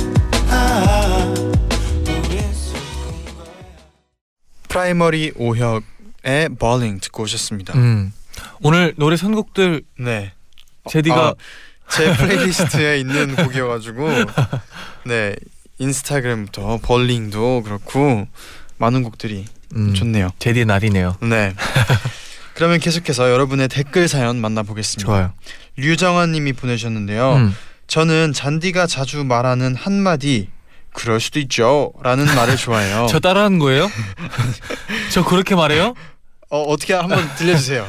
프라이머리 4.74 5.34
오혁의 5.36 6.48
Bawling 6.58 7.00
듣고 7.00 7.22
오셨습니다. 7.22 7.74
음. 7.78 8.12
오늘 8.60 8.92
노래 8.96 9.16
선곡들 9.16 9.82
네. 10.00 10.32
재디가 10.90 11.28
아, 11.28 11.34
제 11.90 12.12
플레이리스트에 12.16 12.98
있는 12.98 13.36
곡이어가지고 13.36 14.08
네 15.06 15.36
인스타그램부터 15.78 16.80
Bawling도 16.82 17.62
그렇고 17.62 18.26
많은 18.78 19.04
곡들이 19.04 19.44
음, 19.76 19.94
좋네요. 19.94 20.30
재디 20.40 20.64
날이네요. 20.64 21.18
네. 21.22 21.54
그러면 22.54 22.80
계속해서 22.80 23.30
여러분의 23.30 23.68
댓글 23.68 24.08
사연 24.08 24.40
만나보겠습니다. 24.40 25.06
좋아요. 25.06 25.32
류정환님이 25.76 26.52
보내셨는데요. 26.54 27.34
음. 27.34 27.56
저는 27.86 28.32
잔디가 28.32 28.88
자주 28.88 29.22
말하는 29.22 29.76
한마디 29.76 30.48
그럴 30.94 31.20
수도 31.20 31.38
있죠 31.40 31.92
라는 32.02 32.24
말을 32.24 32.56
좋아해요. 32.56 33.06
저 33.10 33.20
따라하는 33.20 33.58
거예요? 33.58 33.90
저 35.12 35.22
그렇게 35.24 35.54
말해요? 35.54 35.94
어, 36.50 36.62
어떻게 36.62 36.94
한번 36.94 37.28
들려주세요. 37.36 37.86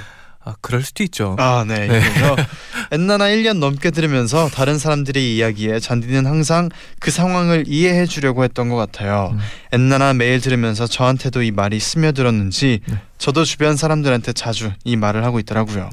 아, 0.47 0.53
그럴 0.61 0.83
수도 0.83 1.01
있죠. 1.03 1.35
아, 1.39 1.63
네. 1.67 1.87
네. 1.87 1.99
그래서 1.99 2.35
엔나나 2.91 3.25
1년 3.29 3.57
넘게 3.57 3.89
들으면서 3.91 4.47
다른 4.49 4.77
사람들의 4.77 5.35
이야기에 5.35 5.79
잔디는 5.79 6.27
항상 6.27 6.69
그 6.99 7.09
상황을 7.09 7.63
이해해 7.67 8.05
주려고 8.05 8.43
했던 8.43 8.69
것 8.69 8.75
같아요. 8.75 9.29
음. 9.33 9.39
엔나나 9.71 10.13
매일 10.13 10.39
들으면서 10.41 10.85
저한테도 10.85 11.41
이 11.41 11.49
말이 11.51 11.79
스며들었는지 11.79 12.81
네. 12.85 13.01
저도 13.17 13.43
주변 13.43 13.75
사람들한테 13.75 14.33
자주 14.33 14.71
이 14.83 14.95
말을 14.95 15.23
하고 15.23 15.39
있더라고요. 15.39 15.89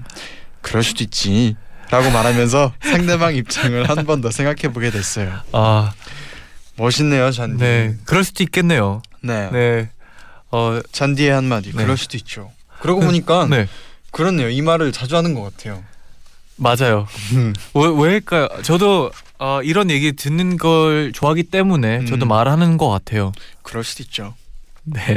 그럴 0.60 0.82
수도 0.82 1.02
있지. 1.04 1.56
라고 1.90 2.10
말하면서 2.10 2.72
상대방 2.82 3.34
입장을 3.36 3.86
한 3.88 4.04
번 4.06 4.20
더 4.22 4.30
생각해 4.30 4.72
보게 4.72 4.90
됐어요. 4.90 5.32
아, 5.52 5.92
멋있네요, 6.76 7.30
잔디. 7.30 7.62
네. 7.62 7.96
그럴 8.04 8.24
수도 8.24 8.42
있겠네요. 8.42 9.02
네. 9.22 9.50
네. 9.50 9.90
어, 10.50 10.80
잔디의 10.92 11.30
한마디. 11.30 11.72
네. 11.72 11.82
그럴 11.82 11.96
수도 11.96 12.16
있죠. 12.16 12.50
그러고 12.80 13.00
보니까 13.00 13.46
네. 13.48 13.68
그렇네요. 14.10 14.48
이 14.50 14.60
말을 14.62 14.92
자주 14.92 15.16
하는 15.16 15.34
것 15.34 15.42
같아요. 15.42 15.82
맞아요. 16.56 17.06
음. 17.32 17.54
왜, 17.74 17.88
왜일까요? 17.88 18.48
저도 18.62 19.10
어, 19.38 19.60
이런 19.62 19.90
얘기 19.90 20.12
듣는 20.12 20.56
걸 20.56 21.12
좋아하기 21.12 21.44
때문에 21.44 22.04
저도 22.04 22.26
음. 22.26 22.28
말하는 22.28 22.76
것 22.76 22.88
같아요. 22.88 23.32
그럴 23.62 23.82
수도 23.84 24.02
있죠. 24.02 24.34
네. 24.84 25.16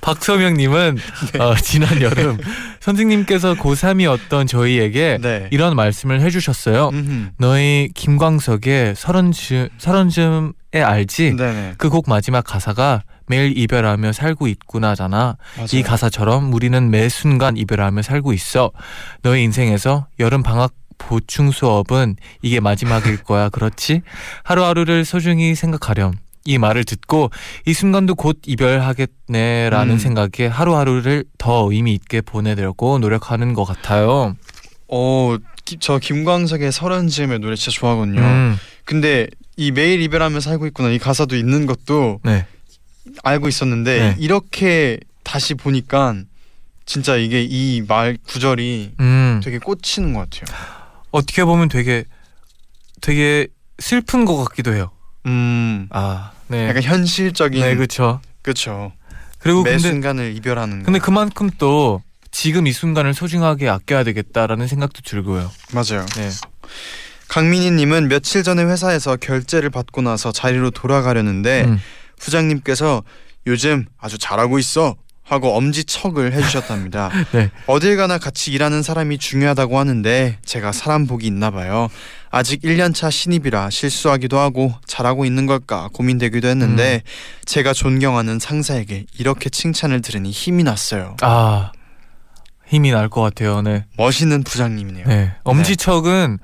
박서명님은 0.00 0.98
어, 1.40 1.54
지난 1.56 2.00
여름 2.00 2.38
선생님께서 2.80 3.54
고3이었던 3.54 4.46
저희에게 4.48 5.18
네. 5.20 5.48
이런 5.50 5.74
말씀을 5.76 6.20
해주셨어요. 6.20 6.90
음흠. 6.92 7.26
너희 7.38 7.90
김광석의 7.94 8.94
서른쯤 8.96 9.68
서른쯤에 9.78 10.82
알지? 10.82 11.34
그 11.76 11.88
곡 11.90 12.08
마지막 12.08 12.42
가사가 12.42 13.02
매일 13.26 13.56
이별하며 13.58 14.12
살고 14.12 14.46
있구나잖아. 14.46 15.36
맞아요. 15.56 15.66
이 15.72 15.82
가사처럼 15.82 16.52
우리는 16.54 16.90
매 16.90 17.08
순간 17.08 17.56
이별하며 17.56 18.02
살고 18.02 18.32
있어. 18.32 18.70
너의 19.22 19.42
인생에서 19.44 20.06
여름 20.20 20.42
방학 20.42 20.72
보충 20.96 21.50
수업은 21.50 22.16
이게 22.42 22.60
마지막일 22.60 23.18
거야. 23.24 23.48
그렇지? 23.50 24.02
하루하루를 24.44 25.04
소중히 25.04 25.54
생각하렴. 25.54 26.12
이 26.48 26.56
말을 26.56 26.84
듣고 26.84 27.30
이 27.66 27.74
순간도 27.74 28.14
곧 28.14 28.38
이별하겠네라는 28.46 29.94
음. 29.94 29.98
생각에 29.98 30.48
하루하루를 30.48 31.24
더 31.36 31.70
의미 31.70 31.92
있게 31.92 32.22
보내려고 32.22 32.98
노력하는 32.98 33.52
것 33.52 33.64
같아요. 33.64 34.34
어, 34.88 35.36
기- 35.66 35.76
저 35.78 35.98
김광석의 35.98 36.72
서른 36.72 37.08
즈음의 37.08 37.40
노래 37.40 37.54
진짜 37.54 37.78
좋아하거든요. 37.78 38.20
음, 38.22 38.56
근데 38.86 39.26
이 39.58 39.72
매일 39.72 40.00
이별하며 40.00 40.40
살고 40.40 40.66
있구나 40.68 40.88
이 40.88 40.98
가사도 40.98 41.36
있는 41.36 41.66
것도 41.66 42.20
네. 42.24 42.46
알고 43.24 43.48
있었는데 43.48 43.98
네. 43.98 44.16
이렇게 44.18 44.98
다시 45.24 45.52
보니까 45.52 46.14
진짜 46.86 47.16
이게 47.16 47.42
이 47.42 47.82
말 47.86 48.16
구절이 48.26 48.94
음, 49.00 49.40
되게 49.44 49.58
꽂히는 49.58 50.14
것 50.14 50.30
같아요. 50.30 50.56
어떻게 51.10 51.44
보면 51.44 51.68
되게 51.68 52.04
되게 53.02 53.48
슬픈 53.78 54.24
것 54.24 54.42
같기도 54.44 54.72
해요. 54.72 54.90
음, 55.26 55.86
아, 55.90 56.30
네. 56.48 56.68
약간 56.68 56.82
현실적인 56.82 57.60
네, 57.60 57.74
그렇죠. 57.74 58.20
그렇죠. 58.42 58.92
그리고 59.38 59.62
매 59.62 59.72
근데 59.72 59.88
순간을 59.88 60.36
이별하는 60.36 60.80
거. 60.80 60.84
근데 60.86 60.98
그만큼 60.98 61.50
또 61.58 62.02
지금 62.30 62.66
이 62.66 62.72
순간을 62.72 63.14
소중하게 63.14 63.68
아껴야 63.68 64.04
되겠다라는 64.04 64.66
생각도 64.66 65.00
들고요. 65.02 65.50
맞아요. 65.72 66.04
네. 66.16 66.30
강민희님은 67.28 68.08
며칠 68.08 68.42
전에 68.42 68.64
회사에서 68.64 69.16
결제를 69.16 69.70
받고 69.70 70.02
나서 70.02 70.32
자리로 70.32 70.70
돌아가려는데 70.70 71.64
음. 71.66 71.80
부장님께서 72.18 73.02
요즘 73.46 73.86
아주 73.98 74.18
잘하고 74.18 74.58
있어 74.58 74.96
하고 75.28 75.54
엄지척을 75.56 76.32
해주셨답니다. 76.32 77.10
네. 77.32 77.50
어딜 77.66 77.96
가나 77.96 78.18
같이 78.18 78.50
일하는 78.52 78.82
사람이 78.82 79.18
중요하다고 79.18 79.78
하는데 79.78 80.38
제가 80.44 80.72
사람 80.72 81.06
복이 81.06 81.26
있나 81.26 81.50
봐요. 81.50 81.88
아직 82.30 82.62
1년차 82.62 83.10
신입이라 83.10 83.70
실수하기도 83.70 84.38
하고 84.38 84.72
잘하고 84.86 85.24
있는 85.24 85.46
걸까 85.46 85.88
고민되기도 85.92 86.48
했는데 86.48 87.02
제가 87.44 87.72
존경하는 87.72 88.38
상사에게 88.38 89.04
이렇게 89.18 89.50
칭찬을 89.50 90.00
들으니 90.00 90.30
힘이 90.30 90.62
났어요. 90.64 91.16
아 91.22 91.72
힘이 92.66 92.90
날 92.90 93.08
것 93.08 93.22
같아요. 93.22 93.62
네. 93.62 93.84
멋있는 93.96 94.44
부장님이네요. 94.44 95.06
네. 95.06 95.32
엄지척은 95.44 96.38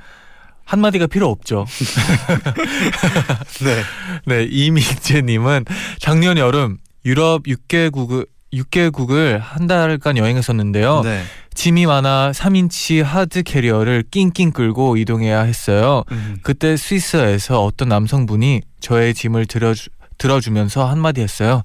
한 0.66 0.80
마디가 0.80 1.06
필요 1.08 1.28
없죠. 1.28 1.66
네. 3.62 3.82
네, 4.26 4.44
이민재님은 4.50 5.66
작년 5.98 6.38
여름 6.38 6.78
유럽 7.04 7.42
6개국을 7.44 8.26
6개국을 8.54 9.38
한 9.40 9.66
달간 9.66 10.16
여행했었는데요. 10.16 11.02
네. 11.02 11.22
짐이 11.54 11.86
많아 11.86 12.32
3인치 12.32 13.02
하드 13.02 13.42
캐리어를 13.42 14.04
낑낑 14.10 14.52
끌고 14.52 14.96
이동해야 14.96 15.42
했어요. 15.42 16.02
음. 16.10 16.38
그때 16.42 16.76
스위스에서 16.76 17.62
어떤 17.64 17.88
남성분이 17.88 18.62
저의 18.80 19.14
짐을 19.14 19.46
들어주, 19.46 19.88
들어주면서 20.18 20.88
한마디 20.88 21.20
했어요. 21.20 21.62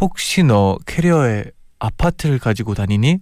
혹시 0.00 0.42
너 0.42 0.78
캐리어에 0.86 1.44
아파트를 1.78 2.38
가지고 2.38 2.74
다니니? 2.74 3.18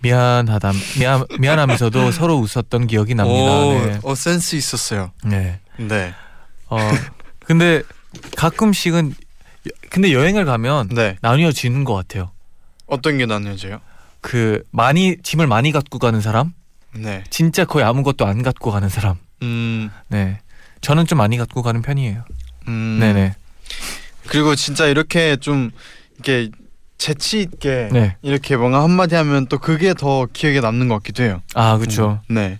미안하다 0.00 0.72
미안 0.98 1.24
미안하면서도 1.38 2.10
서로 2.12 2.36
웃었던 2.38 2.86
기억이 2.88 3.14
납니다. 3.14 3.52
오, 3.52 3.72
네. 3.86 3.98
어 4.02 4.14
센스 4.14 4.56
있었어요. 4.56 5.12
네. 5.24 5.60
네. 5.76 6.12
어 6.68 6.78
근데 7.44 7.82
가끔씩은 8.36 9.14
근데 9.90 10.12
여행을 10.12 10.44
가면 10.44 10.88
네. 10.88 11.16
나뉘어지는 11.20 11.84
것 11.84 11.94
같아요. 11.94 12.30
어떤 12.86 13.18
게 13.18 13.26
나뉘어져요? 13.26 13.80
그 14.20 14.62
많이 14.70 15.16
짐을 15.22 15.46
많이 15.46 15.72
갖고 15.72 15.98
가는 15.98 16.20
사람, 16.20 16.52
네. 16.94 17.24
진짜 17.30 17.64
거의 17.64 17.84
아무것도 17.84 18.26
안 18.26 18.42
갖고 18.42 18.70
가는 18.70 18.88
사람. 18.88 19.16
음. 19.42 19.90
네. 20.08 20.40
저는 20.80 21.06
좀 21.06 21.18
많이 21.18 21.36
갖고 21.36 21.62
가는 21.62 21.82
편이에요. 21.82 22.24
음. 22.68 22.98
네네. 23.00 23.34
그리고 24.26 24.54
진짜 24.54 24.86
이렇게 24.86 25.36
좀 25.36 25.70
이렇게 26.14 26.50
재치 26.98 27.40
있게 27.40 27.88
네. 27.90 28.16
이렇게 28.22 28.56
뭔가 28.56 28.82
한마디 28.82 29.16
하면 29.16 29.46
또 29.46 29.58
그게 29.58 29.94
더 29.94 30.26
기억에 30.32 30.60
남는 30.60 30.88
것 30.88 30.94
같기도 30.96 31.24
해요. 31.24 31.42
아 31.54 31.76
그렇죠. 31.78 32.20
음, 32.30 32.34
네. 32.34 32.58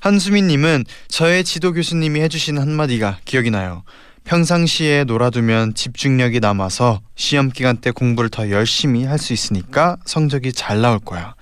한수민님은 0.00 0.84
저의 1.08 1.44
지도 1.44 1.72
교수님이 1.72 2.20
해주신 2.22 2.58
한마디가 2.58 3.18
기억이 3.24 3.50
나요. 3.50 3.82
평상시에 4.26 5.04
놀아두면 5.04 5.74
집중력이 5.74 6.40
남아서 6.40 7.00
시험 7.14 7.48
기간 7.50 7.76
때 7.76 7.92
공부를 7.92 8.28
더 8.28 8.50
열심히 8.50 9.04
할 9.04 9.18
수 9.18 9.32
있으니까 9.32 9.96
성적이 10.04 10.52
잘 10.52 10.80
나올 10.82 10.98
거야. 10.98 11.34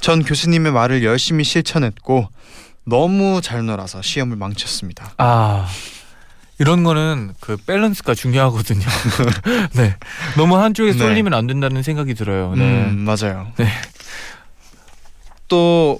전 0.00 0.22
교수님의 0.22 0.72
말을 0.72 1.02
열심히 1.04 1.44
실천했고 1.44 2.28
너무 2.84 3.40
잘 3.42 3.64
놀아서 3.64 4.02
시험을 4.02 4.36
망쳤습니다. 4.36 5.14
아 5.18 5.66
이런 6.58 6.82
거는 6.84 7.32
그 7.40 7.56
밸런스가 7.56 8.14
중요하거든요. 8.14 8.84
네. 9.74 9.96
너무 10.36 10.56
한쪽에 10.58 10.92
네. 10.92 10.98
쏠리면 10.98 11.32
안 11.32 11.46
된다는 11.46 11.82
생각이 11.82 12.14
들어요. 12.14 12.54
네. 12.56 12.64
음, 12.64 12.98
맞아요. 12.98 13.52
네. 13.56 13.68
또 15.48 15.98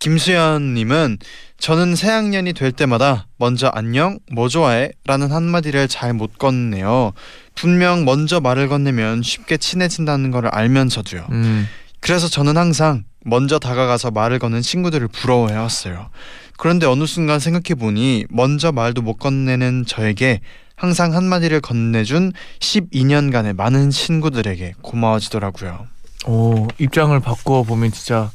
김수현님은 0.00 1.18
저는 1.60 1.94
새 1.94 2.08
학년이 2.10 2.54
될 2.54 2.72
때마다 2.72 3.26
먼저 3.36 3.68
안녕, 3.68 4.18
뭐 4.32 4.48
좋아해?라는 4.48 5.30
한마디를 5.30 5.88
잘 5.88 6.14
못 6.14 6.38
건네요. 6.38 7.12
분명 7.54 8.04
먼저 8.06 8.40
말을 8.40 8.68
건네면 8.68 9.22
쉽게 9.22 9.58
친해진다는 9.58 10.30
걸 10.30 10.46
알면서도요. 10.48 11.26
음. 11.30 11.68
그래서 12.00 12.28
저는 12.28 12.56
항상 12.56 13.04
먼저 13.26 13.58
다가가서 13.58 14.10
말을 14.10 14.38
거는 14.38 14.62
친구들을 14.62 15.06
부러워해왔어요. 15.08 16.08
그런데 16.56 16.86
어느 16.86 17.04
순간 17.06 17.38
생각해 17.38 17.78
보니 17.78 18.24
먼저 18.30 18.72
말도 18.72 19.02
못 19.02 19.18
건네는 19.18 19.84
저에게 19.86 20.40
항상 20.76 21.14
한마디를 21.14 21.60
건네준 21.60 22.32
12년간의 22.60 23.54
많은 23.54 23.90
친구들에게 23.90 24.74
고마워지더라고요. 24.80 25.86
오 26.26 26.68
입장을 26.78 27.18
바꿔 27.20 27.62
보면 27.62 27.92
진짜 27.92 28.30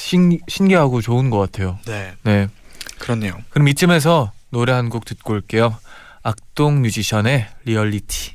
신 0.00 0.40
신기하고 0.48 1.00
좋은 1.02 1.30
것 1.30 1.38
같아요. 1.38 1.78
네, 1.86 2.14
네. 2.22 2.48
그렇네요. 2.98 3.34
그럼 3.50 3.68
이쯤에서 3.68 4.32
노래 4.50 4.72
한 4.72 4.88
곡 4.90 5.04
듣고 5.04 5.34
올게요. 5.34 5.76
악동 6.22 6.82
뮤지션의 6.82 7.46
리얼리티. 7.64 8.32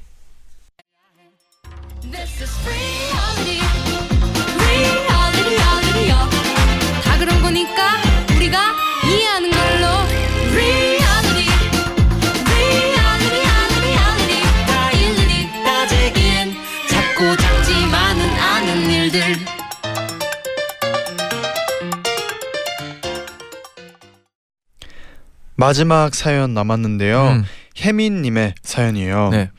마지막 25.56 26.14
사연 26.14 26.54
남았는데요. 26.54 27.28
음, 27.30 27.46
혜민님의 27.80 28.56
사연이에요. 28.62 29.30
네. 29.30 29.50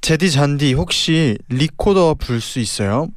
재디 0.00 0.30
쟈디 0.30 0.72
혹시 0.72 1.38
리코더 1.48 2.14
불 2.14 2.40
수 2.40 2.58
있어요? 2.60 3.08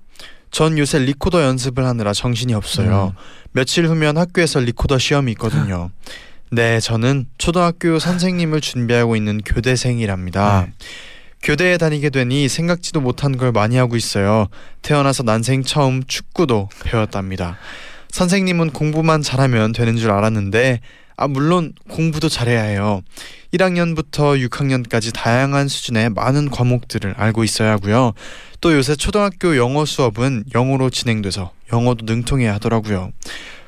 전 0.52 0.78
요새 0.78 1.00
리코더 1.00 1.44
연습을 1.44 1.86
하느라 1.86 2.14
정신이 2.14 2.54
없어요. 2.54 3.14
음. 3.16 3.22
며칠 3.52 3.88
후면 3.88 4.18
학교에서 4.18 4.60
리코더 4.60 4.98
시험이 4.98 5.32
있거든요. 5.34 5.92
네, 6.52 6.80
저는 6.80 7.26
초등학교 7.38 8.00
선생님을 8.00 8.62
준비하고 8.62 9.16
있는 9.16 9.40
교대생이랍니다. 9.40 10.68
네. 10.68 10.74
교대에 11.44 11.78
다니게 11.78 12.10
되니 12.10 12.48
생각지도 12.48 13.02
못한 13.02 13.38
걸 13.38 13.52
많이 13.52 13.78
하고 13.78 13.96
있어요. 13.96 14.48
태어나서 14.82 15.24
난생 15.24 15.64
처음 15.64 16.04
축구도 16.04 16.70
배웠답니다. 16.84 17.58
선생님은 18.10 18.72
공부만 18.72 19.22
잘하면 19.22 19.74
되는 19.74 19.98
줄 19.98 20.12
알았는데 20.12 20.80
아 21.18 21.28
물론 21.28 21.74
공부도 21.90 22.30
잘해야 22.30 22.62
해요. 22.64 23.02
1학년부터 23.54 24.38
6학년까지 24.50 25.14
다양한 25.14 25.68
수준의 25.68 26.10
많은 26.10 26.50
과목들을 26.50 27.14
알고 27.18 27.44
있어야 27.44 27.72
하고요. 27.72 28.14
또 28.60 28.74
요새 28.74 28.96
초등학교 28.96 29.56
영어 29.58 29.86
수업은 29.86 30.46
영어로 30.54 30.90
진행돼서 30.90 31.52
영어도 31.72 32.06
능통해야 32.06 32.56
하더라고요. 32.56 33.12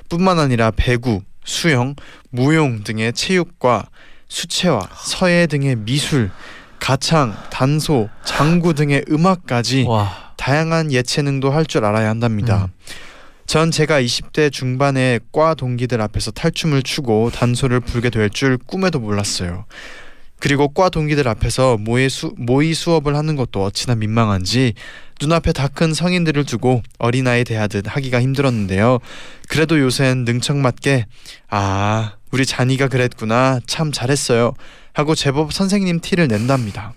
뿐만 0.10 0.40
아니라 0.40 0.72
배구, 0.72 1.22
수영, 1.46 1.96
무용 2.30 2.84
등의 2.84 3.14
체육과 3.14 3.86
수채화, 4.28 4.82
서예 5.06 5.48
등의 5.48 5.78
미술, 5.78 6.32
가창, 6.80 7.36
단소, 7.50 8.10
장구 8.26 8.74
등의 8.74 9.06
음악까지 9.10 9.84
와. 9.88 10.34
다양한 10.36 10.92
예체능도 10.92 11.50
할 11.50 11.66
줄 11.66 11.86
알아야 11.86 12.10
한답니다. 12.10 12.66
음. 12.66 12.70
전 13.48 13.72
제가 13.72 14.02
20대 14.02 14.52
중반에 14.52 15.20
과 15.32 15.54
동기들 15.54 16.02
앞에서 16.02 16.32
탈춤을 16.32 16.84
추고 16.84 17.32
단소를 17.32 17.80
불게 17.80 18.10
될 18.10 18.30
줄 18.30 18.58
꿈에도 18.58 19.00
몰랐어요. 19.00 19.66
그리고 20.40 20.68
과 20.68 20.90
동기들 20.90 21.28
앞에서 21.30 21.78
모의 21.78 22.10
수, 22.10 22.34
모의 22.38 22.74
수업을 22.74 23.16
하는 23.16 23.36
것도 23.38 23.64
어찌나 23.64 23.96
민망한지 23.96 24.74
눈앞에 25.22 25.54
다 25.54 25.70
큰 25.70 25.94
성인들을 25.94 26.44
두고 26.44 26.84
어린아이 27.00 27.44
대하듯 27.46 27.86
하기가 27.88 28.22
힘들었는데요. 28.22 29.00
그래도 29.48 29.80
요샌 29.80 30.26
능청맞게 30.26 31.06
아 31.50 32.16
우리 32.32 32.46
잔이가 32.46 32.90
그랬구나 32.90 33.62
참 33.66 33.92
잘했어요 33.94 34.54
하고 34.94 35.16
제법 35.16 35.54
선생님 35.54 36.02
티를 36.02 36.28
낸답니다. 36.28 36.94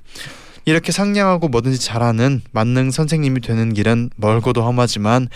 이렇게 0.67 0.93
상냥하고 0.93 1.49
뭐든지 1.49 1.81
잘하는 1.81 2.43
만능 2.53 2.91
선생님이 2.91 3.41
되는 3.41 3.73
길은 3.73 4.11
멀고도 4.17 4.63
험하지만 4.63 5.29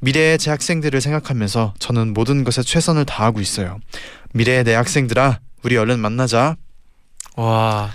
미래의 0.00 0.38
제 0.38 0.50
학생들을 0.50 1.00
생각하면서 1.00 1.74
저는 1.78 2.14
모든 2.14 2.44
것에 2.44 2.62
최선을 2.62 3.04
다하고 3.04 3.40
있어요. 3.40 3.78
미래의 4.32 4.64
내 4.64 4.74
학생들아, 4.74 5.40
우리 5.64 5.76
얼른 5.76 5.98
만나자. 5.98 6.56
와. 7.36 7.90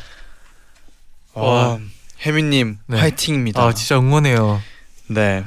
와, 1.34 1.80
혜민님 2.26 2.78
네. 2.88 3.00
화이팅입니다. 3.00 3.62
아 3.64 3.74
진짜 3.74 3.98
응원해요. 3.98 4.62
네, 5.08 5.44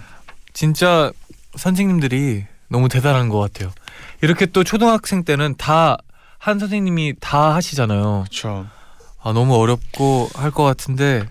진짜 0.53 1.13
선생님들이 1.57 2.45
너무 2.69 2.89
대단한 2.89 3.29
것 3.29 3.39
같아요. 3.39 3.73
이렇게 4.21 4.47
또 4.47 4.65
초등학생 4.65 5.25
때는 5.25 5.55
다 5.59 5.97
한 6.39 6.59
선생님이 6.61 7.15
다 7.19 7.55
하시잖아요. 7.57 8.27
그렇죠. 8.29 8.67
아 9.23 9.33
너무 9.33 9.57
어렵고 9.57 10.31
할 10.35 10.51
것 10.53 10.63
같은데 10.63 11.25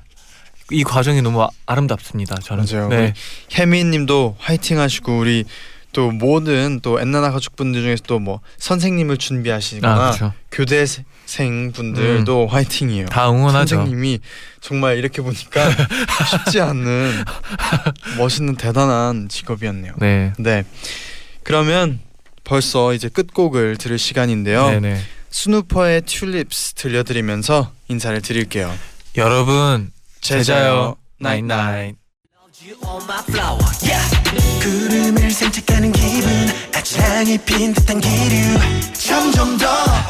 이 0.72 0.84
과정이 0.84 1.22
너무 1.22 1.44
아, 1.44 1.50
아름답습니다. 1.66 2.36
저는. 2.44 2.66
맞아요. 2.70 2.88
네. 2.90 3.14
혜민님도 3.54 4.38
화이팅하시고 4.40 5.18
우리 5.20 5.46
또 5.94 6.12
모든 6.12 6.80
또 6.82 7.00
엔나나 7.00 7.32
가족분들 7.32 7.82
중에서 7.82 8.04
또 8.08 8.20
뭐 8.20 8.42
선생님을 8.58 9.18
준비하시거나 9.18 10.10
아. 10.20 10.34
교대생 10.52 11.72
분들도 11.74 12.48
화이팅이에요. 12.48 13.06
다 13.08 13.30
응원하죠. 13.30 13.76
선생님이 13.78 14.20
정말 14.60 14.98
이렇게 14.98 15.22
보니까 15.22 15.70
쉽지 16.46 16.60
않는 16.62 17.24
멋있는 18.18 18.56
대단한 18.56 19.30
직업이었네요. 19.30 19.94
네. 20.00 20.34
네. 20.38 20.64
그러면 21.44 22.00
벌써 22.44 22.94
이제 22.94 23.08
끝곡을 23.08 23.78
들을 23.78 23.98
시간인데요. 23.98 24.70
네네. 24.72 25.00
스누퍼의 25.30 26.02
튤립스 26.04 26.74
들려드리면서 26.74 27.72
인사를 27.88 28.20
드릴게요. 28.22 28.74
여러분 29.18 29.92
제자요. 30.26 30.96
나잇나잇. 31.20 31.96
구름을 34.60 35.30
산책하는 35.30 35.92
기분 35.92 36.50
아차랑이 36.76 37.38
핀 37.46 37.72
듯한 37.76 38.02
기류. 38.02 38.58
점점 38.94 39.56
더 39.56 39.68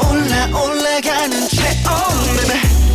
올라 0.10 0.45
올라가는 0.58 1.47
체온 1.49 2.94